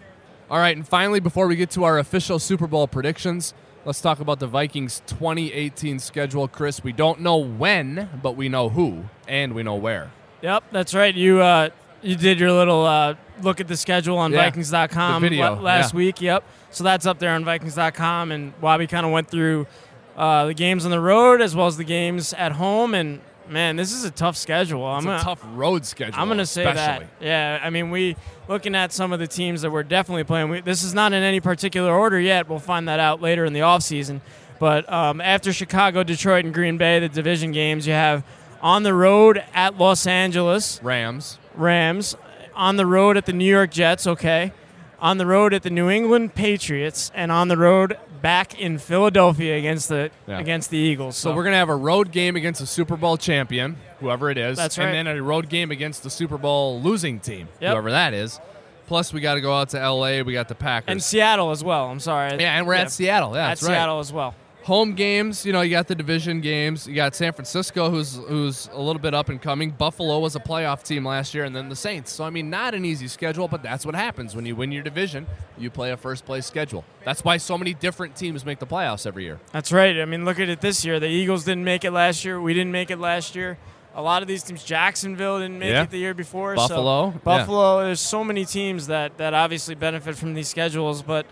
All 0.51 0.59
right, 0.59 0.75
and 0.77 0.87
finally, 0.87 1.19
before 1.19 1.47
we 1.47 1.55
get 1.55 1.71
to 1.71 1.83
our 1.85 1.97
official 1.97 2.37
Super 2.37 2.67
Bowl 2.67 2.87
predictions, 2.87 3.55
let's 3.85 4.01
talk 4.01 4.19
about 4.19 4.39
the 4.39 4.47
Vikings 4.47 5.01
2018 5.07 5.99
schedule. 5.99 6.47
Chris, 6.47 6.83
we 6.83 6.91
don't 6.91 7.21
know 7.21 7.37
when, 7.37 8.09
but 8.21 8.35
we 8.35 8.49
know 8.49 8.69
who, 8.69 9.05
and 9.27 9.53
we 9.53 9.63
know 9.63 9.75
where. 9.75 10.11
Yep, 10.41 10.63
that's 10.71 10.93
right. 10.93 11.13
You 11.13 11.41
uh, 11.41 11.69
you 12.01 12.15
did 12.15 12.39
your 12.39 12.51
little 12.51 12.85
uh, 12.85 13.15
look 13.41 13.61
at 13.61 13.67
the 13.67 13.77
schedule 13.77 14.17
on 14.17 14.31
Yeah, 14.31 14.45
Vikings.com 14.45 15.21
video, 15.21 15.55
last 15.55 15.93
yeah. 15.93 15.97
week. 15.97 16.21
Yep. 16.21 16.43
So 16.71 16.83
that's 16.83 17.05
up 17.05 17.19
there 17.19 17.31
on 17.31 17.45
Vikings.com, 17.45 18.31
and 18.31 18.53
Wabi 18.61 18.87
kind 18.87 19.05
of 19.05 19.11
went 19.11 19.29
through 19.29 19.67
uh, 20.17 20.47
the 20.47 20.53
games 20.53 20.85
on 20.85 20.91
the 20.91 20.99
road 20.99 21.41
as 21.41 21.55
well 21.55 21.67
as 21.67 21.77
the 21.77 21.83
games 21.83 22.33
at 22.33 22.53
home. 22.53 22.93
And 22.93 23.21
man, 23.49 23.75
this 23.75 23.93
is 23.93 24.03
a 24.03 24.11
tough 24.11 24.35
schedule. 24.37 24.85
I'm 24.85 24.97
It's 24.99 25.05
gonna, 25.05 25.17
a 25.17 25.21
tough 25.21 25.43
road 25.53 25.85
schedule. 25.85 26.19
I'm 26.19 26.27
gonna 26.27 26.45
say 26.45 26.65
especially. 26.65 27.05
that. 27.19 27.25
Yeah, 27.25 27.59
I 27.61 27.69
mean, 27.69 27.91
we 27.91 28.15
looking 28.47 28.75
at 28.75 28.91
some 28.91 29.13
of 29.13 29.19
the 29.19 29.27
teams 29.27 29.61
that 29.61 29.71
we're 29.71 29.83
definitely 29.83 30.23
playing. 30.23 30.49
We, 30.49 30.61
this 30.61 30.83
is 30.83 30.93
not 30.93 31.13
in 31.13 31.23
any 31.23 31.39
particular 31.39 31.93
order 31.93 32.19
yet. 32.19 32.49
We'll 32.49 32.59
find 32.59 32.87
that 32.87 32.99
out 32.99 33.21
later 33.21 33.45
in 33.45 33.53
the 33.53 33.61
offseason. 33.61 34.21
But 34.59 34.91
um, 34.91 35.19
after 35.19 35.51
Chicago, 35.51 36.03
Detroit, 36.03 36.45
and 36.45 36.53
Green 36.53 36.77
Bay, 36.77 36.99
the 36.99 37.09
division 37.09 37.51
games, 37.51 37.85
you 37.85 37.93
have 37.93 38.23
on 38.61 38.83
the 38.83 38.93
road 38.93 39.43
at 39.53 39.77
Los 39.77 40.07
Angeles. 40.07 40.79
Rams. 40.81 41.37
Rams, 41.55 42.15
on 42.55 42.77
the 42.77 42.85
road 42.85 43.17
at 43.17 43.25
the 43.25 43.33
New 43.33 43.45
York 43.49 43.71
Jets, 43.71 44.07
okay, 44.07 44.53
on 44.99 45.17
the 45.17 45.25
road 45.25 45.53
at 45.53 45.63
the 45.63 45.69
New 45.69 45.89
England 45.89 46.33
Patriots, 46.33 47.11
and 47.13 47.31
on 47.31 47.47
the 47.49 47.57
road 47.57 47.97
back 48.23 48.57
in 48.59 48.79
Philadelphia 48.79 49.57
against 49.57 49.89
the 49.89 50.09
Yeah. 50.27 50.39
against 50.39 50.71
the 50.71 50.77
Eagles. 50.77 51.15
So 51.17 51.35
we're 51.35 51.43
gonna 51.43 51.57
have 51.57 51.69
a 51.69 51.75
road 51.75 52.11
game 52.11 52.35
against 52.35 52.61
a 52.61 52.65
Super 52.65 52.97
Bowl 52.97 53.17
champion, 53.17 53.75
whoever 53.99 54.31
it 54.31 54.37
is. 54.39 54.57
That's 54.57 54.77
right. 54.79 54.85
And 54.95 55.07
then 55.07 55.17
a 55.17 55.21
road 55.21 55.49
game 55.49 55.69
against 55.69 56.01
the 56.03 56.09
Super 56.09 56.37
Bowl 56.39 56.81
losing 56.81 57.19
team, 57.19 57.49
Yep. 57.59 57.71
whoever 57.73 57.91
that 57.91 58.13
is. 58.15 58.39
Plus, 58.87 59.13
we 59.13 59.21
got 59.21 59.35
to 59.35 59.41
go 59.41 59.53
out 59.55 59.69
to 59.69 59.79
L.A. 59.79 60.21
We 60.23 60.33
got 60.33 60.47
the 60.49 60.55
Packers. 60.55 60.91
and 60.91 61.01
Seattle 61.03 61.51
as 61.51 61.63
well. 61.63 61.89
I'm 61.89 61.99
sorry. 61.99 62.37
yeah, 62.39 62.57
and 62.57 62.65
we're 62.67 62.73
at 62.73 62.91
Seattle. 62.91 63.33
Yeah, 63.35 63.43
at 63.45 63.47
that's 63.49 63.63
right. 63.63 63.69
Seattle 63.75 63.99
as 63.99 64.11
well. 64.11 64.35
Home 64.63 64.93
games, 64.95 65.45
you 65.45 65.51
know, 65.51 65.59
you 65.59 65.71
got 65.71 65.87
the 65.87 65.95
division 65.95 66.39
games. 66.39 66.87
You 66.87 66.95
got 66.95 67.13
San 67.15 67.33
Francisco, 67.33 67.89
who's 67.89 68.15
who's 68.15 68.69
a 68.71 68.79
little 68.79 69.01
bit 69.01 69.13
up 69.13 69.27
and 69.27 69.41
coming. 69.41 69.71
Buffalo 69.71 70.19
was 70.19 70.37
a 70.37 70.39
playoff 70.39 70.83
team 70.83 71.05
last 71.05 71.33
year, 71.33 71.43
and 71.43 71.53
then 71.53 71.67
the 71.67 71.75
Saints. 71.75 72.13
So 72.13 72.23
I 72.23 72.29
mean, 72.29 72.49
not 72.49 72.73
an 72.73 72.85
easy 72.85 73.09
schedule, 73.09 73.49
but 73.49 73.61
that's 73.61 73.85
what 73.85 73.93
happens 73.93 74.37
when 74.37 74.45
you 74.45 74.55
win 74.55 74.71
your 74.71 74.81
division. 74.81 75.27
You 75.57 75.69
play 75.69 75.91
a 75.91 75.97
first 75.97 76.23
place 76.25 76.45
schedule. 76.45 76.85
That's 77.03 77.25
why 77.25 77.37
so 77.37 77.57
many 77.57 77.73
different 77.73 78.15
teams 78.15 78.45
make 78.45 78.59
the 78.59 78.65
playoffs 78.65 79.05
every 79.05 79.25
year. 79.25 79.37
That's 79.51 79.73
right. 79.73 79.99
I 79.99 80.05
mean, 80.05 80.23
look 80.23 80.39
at 80.39 80.47
it 80.47 80.61
this 80.61 80.85
year. 80.85 80.97
The 80.97 81.07
Eagles 81.09 81.43
didn't 81.43 81.65
make 81.65 81.83
it 81.83 81.91
last 81.91 82.23
year. 82.23 82.39
We 82.39 82.53
didn't 82.53 82.71
make 82.71 82.89
it 82.89 82.99
last 82.99 83.35
year. 83.35 83.57
A 83.95 84.01
lot 84.01 84.21
of 84.21 84.29
these 84.29 84.43
teams, 84.43 84.63
Jacksonville 84.63 85.39
didn't 85.39 85.59
make 85.59 85.71
Yeah. 85.71 85.83
it 85.83 85.91
the 85.91 85.99
year 85.99 86.13
before. 86.13 86.55
Buffalo, 86.55 87.09
so 87.09 87.13
yeah. 87.15 87.19
Buffalo. 87.25 87.83
There's 87.83 87.99
so 87.99 88.23
many 88.23 88.45
teams 88.45 88.87
that 88.87 89.17
that 89.17 89.33
obviously 89.33 89.75
benefit 89.75 90.15
from 90.15 90.35
these 90.35 90.47
schedules, 90.47 91.01
but. 91.01 91.25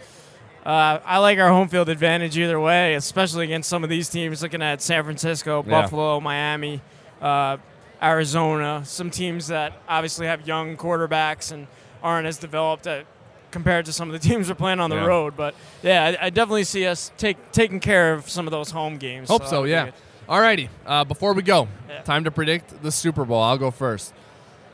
Uh, 0.65 0.99
I 1.03 1.17
like 1.17 1.39
our 1.39 1.49
home 1.49 1.67
field 1.67 1.89
advantage 1.89 2.37
either 2.37 2.59
way, 2.59 2.93
especially 2.93 3.45
against 3.45 3.67
some 3.69 3.83
of 3.83 3.89
these 3.89 4.09
teams. 4.09 4.41
Looking 4.43 4.61
at 4.61 4.81
San 4.81 5.03
Francisco, 5.03 5.63
Yeah. 5.65 5.81
Buffalo, 5.81 6.19
Miami, 6.19 6.81
uh, 7.21 7.57
Arizona, 8.01 8.81
some 8.85 9.09
teams 9.09 9.47
that 9.47 9.73
obviously 9.87 10.27
have 10.27 10.47
young 10.47 10.77
quarterbacks 10.77 11.51
and 11.51 11.67
aren't 12.03 12.27
as 12.27 12.37
developed 12.37 12.85
at, 12.87 13.05
compared 13.51 13.85
to 13.85 13.93
some 13.93 14.09
of 14.11 14.13
the 14.19 14.19
teams 14.27 14.49
we're 14.49 14.55
playing 14.55 14.79
on 14.79 14.89
the 14.89 14.95
Yeah. 14.97 15.05
road. 15.05 15.35
But 15.35 15.55
yeah, 15.83 16.15
I, 16.21 16.27
I 16.27 16.29
definitely 16.29 16.63
see 16.63 16.85
us 16.85 17.11
take 17.17 17.51
taking 17.51 17.79
care 17.79 18.13
of 18.13 18.29
some 18.29 18.45
of 18.47 18.51
those 18.51 18.71
home 18.71 18.97
games. 18.97 19.29
Hope 19.29 19.43
so, 19.45 19.63
that'll 19.63 19.67
yeah. 19.67 19.91
Alrighty, 20.29 20.69
uh, 20.85 21.03
before 21.03 21.33
we 21.33 21.41
go, 21.41 21.67
Yeah. 21.89 22.01
time 22.03 22.23
to 22.23 22.31
predict 22.31 22.81
the 22.83 22.91
Super 22.91 23.25
Bowl. 23.25 23.41
I'll 23.41 23.57
go 23.57 23.71
first. 23.71 24.13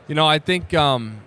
You 0.06 0.14
know, 0.14 0.26
I 0.26 0.38
think 0.38 0.72
um, 0.74 1.20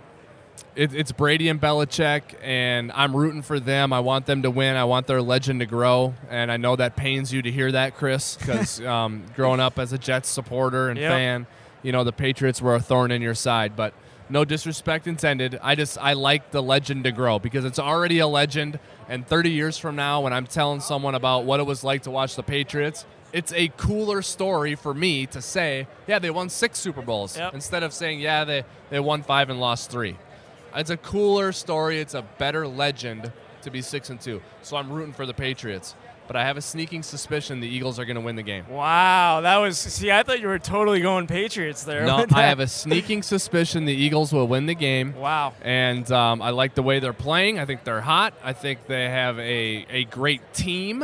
it, 0.75 0.93
it's 0.93 1.11
Brady 1.11 1.49
and 1.49 1.59
Belichick, 1.59 2.21
and 2.41 2.91
I'm 2.93 3.15
rooting 3.15 3.41
for 3.41 3.59
them. 3.59 3.91
I 3.93 3.99
want 3.99 4.25
them 4.25 4.41
to 4.43 4.51
win. 4.51 4.75
I 4.75 4.85
want 4.85 5.07
their 5.07 5.21
legend 5.21 5.59
to 5.59 5.65
grow, 5.65 6.13
and 6.29 6.51
I 6.51 6.57
know 6.57 6.75
that 6.75 6.95
pains 6.95 7.33
you 7.33 7.41
to 7.41 7.51
hear 7.51 7.71
that, 7.73 7.95
Chris, 7.95 8.35
because 8.35 8.79
um, 8.85 9.23
growing 9.35 9.59
up 9.59 9.77
as 9.79 9.91
a 9.93 9.97
Jets 9.97 10.29
supporter 10.29 10.89
and 10.89 10.97
Yep. 10.99 11.11
fan, 11.11 11.47
you 11.83 11.91
know 11.91 12.03
the 12.03 12.11
Patriots 12.13 12.61
were 12.61 12.75
a 12.75 12.79
thorn 12.79 13.11
in 13.11 13.21
your 13.21 13.35
side. 13.35 13.75
But 13.75 13.93
No 14.29 14.45
disrespect 14.45 15.07
intended. 15.07 15.59
I 15.61 15.75
just 15.75 15.97
I 15.97 16.13
like 16.13 16.51
the 16.51 16.63
legend 16.63 17.03
to 17.03 17.11
grow 17.11 17.37
because 17.39 17.65
it's 17.65 17.79
already 17.79 18.19
a 18.19 18.27
legend. 18.27 18.79
And 19.09 19.27
30 19.27 19.49
years 19.51 19.77
from 19.77 19.97
now, 19.97 20.21
when 20.21 20.31
I'm 20.31 20.47
telling 20.47 20.79
someone 20.79 21.15
about 21.15 21.43
what 21.43 21.59
it 21.59 21.65
was 21.65 21.83
like 21.83 22.03
to 22.03 22.11
watch 22.11 22.35
the 22.37 22.43
Patriots, 22.43 23.05
it's 23.33 23.51
a 23.51 23.67
cooler 23.75 24.21
story 24.21 24.75
for 24.75 24.93
me 24.93 25.25
to 25.25 25.41
say, 25.41 25.85
yeah, 26.07 26.17
they 26.19 26.29
won 26.29 26.47
six 26.49 26.79
Super 26.79 27.01
Bowls 27.01 27.37
Yep. 27.37 27.53
instead 27.55 27.83
of 27.83 27.91
saying, 27.91 28.21
yeah, 28.21 28.45
they, 28.45 28.63
they 28.89 29.01
won 29.01 29.21
five 29.21 29.49
and 29.49 29.59
lost 29.59 29.91
three. 29.91 30.15
It's 30.75 30.89
a 30.89 30.97
cooler 30.97 31.51
story. 31.51 31.99
It's 31.99 32.13
a 32.13 32.23
better 32.37 32.67
legend 32.67 33.31
to 33.63 33.71
be 33.71 33.81
six 33.81 34.09
and 34.09 34.19
two. 34.19 34.41
So 34.61 34.77
I'm 34.77 34.91
rooting 34.91 35.13
for 35.13 35.25
the 35.25 35.33
Patriots. 35.33 35.95
But 36.27 36.35
I 36.37 36.45
have 36.45 36.55
a 36.55 36.61
sneaking 36.61 37.03
suspicion 37.03 37.59
the 37.59 37.67
Eagles 37.67 37.99
are 37.99 38.05
going 38.05 38.15
to 38.15 38.21
win 38.21 38.37
the 38.37 38.43
game. 38.43 38.65
Wow, 38.69 39.41
that 39.41 39.57
was. 39.57 39.77
See, 39.77 40.11
I 40.11 40.23
thought 40.23 40.39
you 40.39 40.47
were 40.47 40.59
totally 40.59 41.01
going 41.01 41.27
Patriots 41.27 41.83
there. 41.83 42.05
No, 42.05 42.25
I 42.31 42.43
have 42.43 42.61
a 42.61 42.67
sneaking 42.67 43.23
suspicion 43.23 43.83
the 43.83 43.93
Eagles 43.93 44.31
will 44.31 44.47
win 44.47 44.65
the 44.65 44.75
game. 44.75 45.13
Wow. 45.15 45.53
And 45.61 46.09
um, 46.09 46.41
I 46.41 46.51
like 46.51 46.75
the 46.75 46.83
way 46.83 46.99
they're 46.99 47.11
playing. 47.11 47.59
I 47.59 47.65
think 47.65 47.83
they're 47.83 47.99
hot. 47.99 48.33
I 48.43 48.53
think 48.53 48.87
they 48.87 49.09
have 49.09 49.39
a, 49.39 49.85
a 49.89 50.05
great 50.05 50.53
team, 50.53 51.03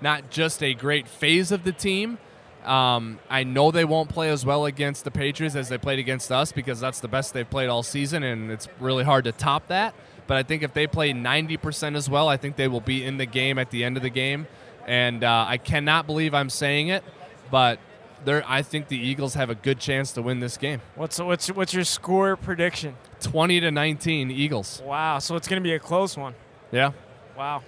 not 0.00 0.30
just 0.30 0.60
a 0.60 0.74
great 0.74 1.06
phase 1.06 1.52
of 1.52 1.62
the 1.62 1.72
team. 1.72 2.18
Um, 2.64 3.18
I 3.28 3.44
know 3.44 3.70
they 3.70 3.84
won't 3.84 4.08
play 4.08 4.30
as 4.30 4.44
well 4.44 4.64
against 4.64 5.04
the 5.04 5.10
Patriots 5.10 5.54
as 5.54 5.68
they 5.68 5.78
played 5.78 5.98
against 5.98 6.32
us 6.32 6.52
because 6.52 6.80
that's 6.80 7.00
the 7.00 7.08
best 7.08 7.34
they've 7.34 7.48
played 7.48 7.68
all 7.68 7.82
season, 7.82 8.22
and 8.22 8.50
it's 8.50 8.68
really 8.80 9.04
hard 9.04 9.24
to 9.24 9.32
top 9.32 9.68
that. 9.68 9.94
But 10.26 10.38
I 10.38 10.42
think 10.42 10.62
if 10.62 10.72
they 10.72 10.86
play 10.86 11.12
90% 11.12 11.96
as 11.96 12.08
well, 12.08 12.28
I 12.28 12.36
think 12.36 12.56
they 12.56 12.68
will 12.68 12.80
be 12.80 13.04
in 13.04 13.18
the 13.18 13.26
game 13.26 13.58
at 13.58 13.70
the 13.70 13.84
end 13.84 13.96
of 13.96 14.02
the 14.02 14.10
game. 14.10 14.46
And 14.86 15.22
uh, 15.22 15.44
I 15.46 15.58
cannot 15.58 16.06
believe 16.06 16.34
I'm 16.34 16.50
saying 16.50 16.88
it, 16.88 17.04
but 17.50 17.78
I 18.26 18.62
think 18.62 18.88
the 18.88 18.98
Eagles 18.98 19.34
have 19.34 19.50
a 19.50 19.54
good 19.54 19.78
chance 19.78 20.12
to 20.12 20.22
win 20.22 20.40
this 20.40 20.56
game. 20.56 20.80
What's 20.94 21.18
what's 21.18 21.48
what's 21.48 21.74
your 21.74 21.84
score 21.84 22.36
prediction? 22.36 22.96
20 23.20 23.60
to 23.60 23.70
19 23.70 24.30
Eagles. 24.30 24.82
Wow, 24.84 25.18
so 25.18 25.36
it's 25.36 25.48
going 25.48 25.62
to 25.62 25.66
be 25.66 25.74
a 25.74 25.78
close 25.78 26.16
one. 26.16 26.34
Yeah. 26.72 26.92
Wow. 27.36 27.62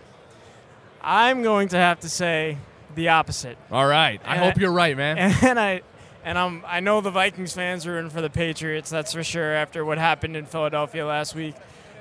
I'm 1.03 1.43
going 1.43 1.69
to 1.69 1.77
have 1.77 2.01
to 2.01 2.09
say 2.09 2.59
the 2.97 3.11
opposite. 3.11 3.57
All 3.71 3.87
right. 3.87 4.21
I 4.25 4.37
And 4.37 4.45
hope 4.45 4.61
you're 4.61 4.73
right, 4.73 4.97
man. 4.97 5.17
And 5.43 5.61
I 5.61 5.83
and 6.25 6.37
I'm 6.37 6.65
I 6.67 6.81
know 6.81 7.01
the 7.01 7.11
Vikings 7.13 7.53
fans 7.53 7.87
are 7.87 7.99
in 7.99 8.11
for 8.11 8.21
the 8.21 8.31
Patriots, 8.31 8.91
that's 8.91 9.13
for 9.13 9.23
sure 9.23 9.53
after 9.55 9.85
what 9.85 9.99
happened 9.99 10.37
in 10.37 10.47
Philadelphia 10.47 11.07
last 11.07 11.35
week. 11.35 11.55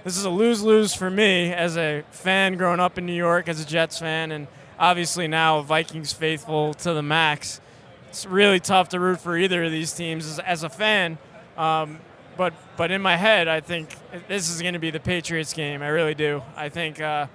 This 0.03 0.17
is 0.17 0.25
a 0.25 0.29
lose-lose 0.29 0.93
for 0.95 1.09
me 1.09 1.51
as 1.53 1.77
a 1.77 2.03
fan 2.11 2.57
growing 2.57 2.79
up 2.79 2.97
in 2.97 3.05
New 3.05 3.13
York 3.13 3.47
as 3.47 3.59
a 3.59 3.65
Jets 3.65 3.99
fan 3.99 4.31
and 4.31 4.47
obviously 4.79 5.27
now 5.27 5.61
Vikings 5.61 6.13
faithful 6.13 6.73
to 6.75 6.93
the 6.93 7.03
max. 7.03 7.61
It's 8.09 8.25
really 8.25 8.59
tough 8.59 8.89
to 8.89 8.99
root 8.99 9.19
for 9.19 9.37
either 9.37 9.63
of 9.63 9.71
these 9.71 9.93
teams 9.93 10.25
as, 10.25 10.39
as 10.39 10.63
a 10.63 10.69
fan. 10.69 11.17
Um, 11.57 11.99
but 12.37 12.53
but 12.77 12.91
in 12.91 13.01
my 13.01 13.15
head, 13.15 13.47
I 13.47 13.61
think 13.61 13.95
this 14.27 14.49
is 14.49 14.61
going 14.61 14.73
to 14.73 14.79
be 14.79 14.91
the 14.91 14.99
Patriots 14.99 15.53
game. 15.53 15.81
I 15.81 15.87
really 15.87 16.15
do. 16.15 16.41
I 16.55 16.69
think 16.69 16.99
uh, 16.99 17.27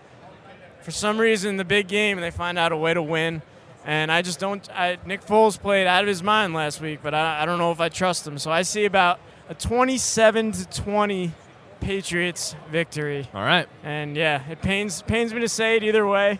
for 0.82 0.90
some 0.90 1.18
reason 1.18 1.56
the 1.56 1.64
big 1.64 1.88
game 1.88 2.20
they 2.20 2.30
find 2.30 2.58
out 2.58 2.72
a 2.72 2.76
way 2.76 2.94
to 2.94 3.02
win 3.02 3.42
and 3.84 4.12
i 4.12 4.22
just 4.22 4.38
don't 4.38 4.68
I, 4.70 4.98
nick 5.06 5.24
foles 5.24 5.58
played 5.60 5.86
out 5.86 6.02
of 6.02 6.08
his 6.08 6.22
mind 6.22 6.54
last 6.54 6.80
week 6.80 7.00
but 7.02 7.14
I, 7.14 7.42
I 7.42 7.46
don't 7.46 7.58
know 7.58 7.72
if 7.72 7.80
i 7.80 7.88
trust 7.88 8.26
him. 8.26 8.38
So 8.38 8.50
i 8.50 8.62
see 8.62 8.84
about 8.84 9.20
a 9.48 9.54
27 9.54 10.52
to 10.52 10.68
20 10.68 11.32
patriots 11.80 12.54
victory. 12.70 13.28
All 13.32 13.42
right. 13.42 13.68
and 13.82 14.16
yeah 14.16 14.46
it 14.48 14.60
pains 14.62 15.02
pains 15.02 15.32
me 15.32 15.40
to 15.40 15.48
say 15.48 15.76
it 15.76 15.82
either 15.82 16.06
way 16.06 16.38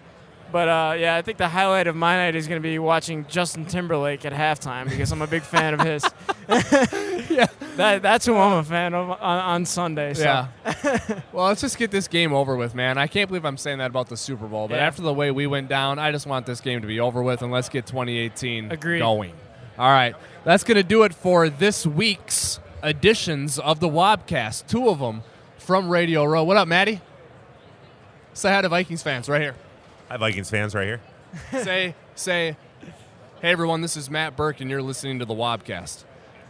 but 0.53 0.69
uh, 0.69 0.95
yeah 0.99 1.17
i 1.17 1.23
think 1.23 1.39
the 1.39 1.49
highlight 1.49 1.87
of 1.87 1.95
my 1.97 2.17
night 2.17 2.35
is 2.35 2.47
going 2.49 2.61
to 2.61 2.67
be 2.69 2.79
watching 2.79 3.25
justin 3.29 3.65
timberlake 3.65 4.25
at 4.25 4.33
halftime 4.33 4.89
because 4.89 5.13
i'm 5.13 5.23
a 5.23 5.27
big 5.27 5.43
fan 5.43 5.75
of 5.75 5.81
his 5.81 6.05
yeah 7.31 7.47
that, 7.77 8.03
that's 8.03 8.27
who 8.27 8.37
i'm 8.37 8.59
a 8.59 8.65
fan 8.65 8.95
of 8.95 9.11
on, 9.11 9.19
on 9.21 9.65
sunday 9.65 10.15
so. 10.15 10.23
Yeah. 10.25 10.49
well, 11.33 11.47
let's 11.47 11.61
just 11.61 11.79
get 11.79 11.91
this 11.91 12.09
game 12.09 12.33
over 12.33 12.57
with, 12.57 12.75
man. 12.75 12.99
I 12.99 13.07
can't 13.07 13.29
believe 13.29 13.45
I'm 13.45 13.57
saying 13.57 13.79
that 13.79 13.87
about 13.91 14.09
the 14.09 14.17
Super 14.17 14.47
Bowl, 14.47 14.69
but 14.69 14.77
Yeah. 14.77 14.87
after 14.87 15.03
the 15.03 15.13
way 15.15 15.31
we 15.31 15.47
went 15.47 15.69
down, 15.69 15.99
I 15.99 16.11
just 16.13 16.27
want 16.27 16.47
this 16.47 16.61
game 16.61 16.81
to 16.81 16.87
be 16.87 17.01
over 17.01 17.23
with 17.23 17.43
and 17.43 17.51
let's 17.53 17.69
get 17.69 17.87
2018 17.87 18.71
Agreed. 18.73 18.99
going. 18.99 19.33
All 19.79 19.89
right. 19.91 20.15
That's 20.45 20.65
going 20.65 20.77
to 20.77 20.83
do 20.83 21.03
it 21.05 21.15
for 21.15 21.49
this 21.49 21.87
week's 21.87 22.61
editions 22.83 23.59
of 23.59 23.81
the 23.81 23.89
Wobcast. 23.89 24.67
Two 24.67 24.89
of 24.89 24.99
them 24.99 25.23
from 25.59 25.89
Radio 25.89 26.25
Row. 26.25 26.45
What 26.45 26.57
up, 26.57 26.69
Maddie? 26.69 27.01
Say 28.33 28.51
hi 28.51 28.63
to 28.63 28.69
Vikings 28.69 29.03
fans 29.03 29.29
right 29.29 29.41
here. 29.41 29.55
Hi, 30.11 30.17
Vikings 30.17 30.51
fans, 30.51 30.75
right 30.75 30.87
here. 30.87 31.01
say, 31.63 31.95
say, 32.17 32.57
hey, 33.41 33.51
everyone, 33.53 33.81
this 33.81 33.97
is 33.97 34.11
Matt 34.11 34.35
Burke, 34.37 34.61
and 34.61 34.69
you're 34.69 34.83
listening 34.83 35.21
to 35.21 35.25
the 35.25 35.35
Wobcast. 35.35 36.03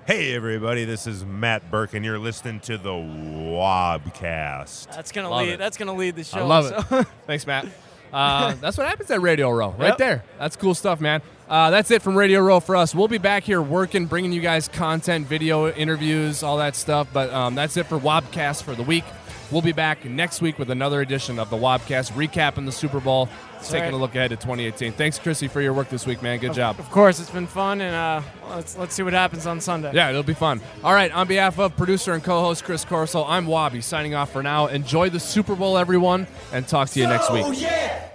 Hey, 0.07 0.35
everybody, 0.35 0.87
this 0.87 1.07
is 1.07 1.25
Matt 1.27 1.71
Burke, 1.71 1.93
and 1.95 2.03
you're 2.05 2.19
listening 2.19 2.61
to 2.61 2.79
the 2.79 2.91
Wobcast. 2.91 4.87
that's 4.95 5.13
gonna 5.13 5.29
Love 5.29 5.43
lead 5.43 5.53
it. 5.53 5.59
that's 5.59 5.77
gonna 5.77 5.93
lead 5.95 6.17
the 6.17 6.25
show 6.25 6.39
I 6.39 6.43
love 6.43 6.87
so- 6.89 7.01
it. 7.01 7.07
Thanks, 7.27 7.47
Matt. 7.47 7.67
Uh, 8.13 8.55
that's 8.61 8.79
what 8.79 8.89
happens 8.89 9.11
at 9.11 9.21
Radio 9.21 9.51
Row, 9.51 9.71
right 9.79 9.89
Yep. 9.91 9.99
there. 9.99 10.25
That's 10.39 10.57
cool 10.57 10.75
stuff, 10.75 11.01
man. 11.01 11.21
Uh, 11.49 11.71
that's 11.71 11.91
it 11.91 12.01
from 12.01 12.17
Radio 12.17 12.41
Row 12.41 12.61
for 12.61 12.77
us. 12.77 12.95
We'll 12.95 13.09
be 13.09 13.19
back 13.19 13.43
here 13.45 13.61
working, 13.61 14.07
bringing 14.07 14.33
you 14.33 14.41
guys 14.41 14.69
content, 14.69 15.27
video, 15.27 15.71
interviews, 15.71 16.43
all 16.43 16.57
that 16.59 16.77
stuff. 16.77 17.09
But 17.13 17.31
um, 17.31 17.55
that's 17.57 17.77
it 17.77 17.87
for 17.87 17.99
Wobcast 17.99 18.63
for 18.63 18.75
the 18.75 18.83
week. 18.85 19.05
We'll 19.51 19.63
be 19.63 19.73
back 19.73 20.05
next 20.05 20.41
week 20.41 20.61
with 20.61 20.71
another 20.71 21.01
edition 21.01 21.41
of 21.41 21.51
the 21.51 21.57
Wobcast, 21.57 22.13
recapping 22.13 22.67
the 22.67 22.73
Super 22.73 23.01
Bowl, 23.01 23.29
taking 23.63 23.81
right. 23.81 23.95
a 23.95 23.97
look 23.97 24.15
ahead 24.15 24.31
to 24.31 24.37
2018. 24.37 24.93
Thanks, 24.93 25.19
Chrissy, 25.19 25.49
for 25.49 25.61
your 25.61 25.73
work 25.73 25.89
this 25.89 26.07
week, 26.07 26.23
man. 26.23 26.39
Good 26.39 26.55
job. 26.55 26.79
Of 26.79 26.89
course, 26.91 27.19
it's 27.19 27.31
been 27.31 27.49
fun, 27.49 27.81
and 27.81 27.95
uh, 27.95 28.23
let's 28.51 28.77
let's 28.77 28.95
see 28.95 29.03
what 29.03 29.13
happens 29.13 29.47
on 29.47 29.61
Sunday. 29.61 29.91
Yeah, 29.93 30.11
it'll 30.11 30.23
be 30.23 30.35
fun. 30.35 30.61
All 30.85 30.95
right, 30.95 31.11
on 31.13 31.27
behalf 31.27 31.59
of 31.59 31.77
producer 31.77 32.13
and 32.13 32.23
co-host 32.23 32.63
Chris 32.63 32.85
Corso, 32.85 33.25
I'm 33.25 33.47
Wobby 33.47 33.83
signing 33.83 34.15
off 34.15 34.31
for 34.33 34.43
now. 34.43 34.69
Enjoy 34.69 35.11
the 35.11 35.21
Super 35.21 35.57
Bowl, 35.57 35.77
everyone, 35.77 36.29
and 36.53 36.67
talk 36.69 36.89
to 36.91 37.01
you 37.01 37.09
next 37.09 37.33
week. 37.33 37.45
Oh 37.47 37.53
yeah! 37.53 38.11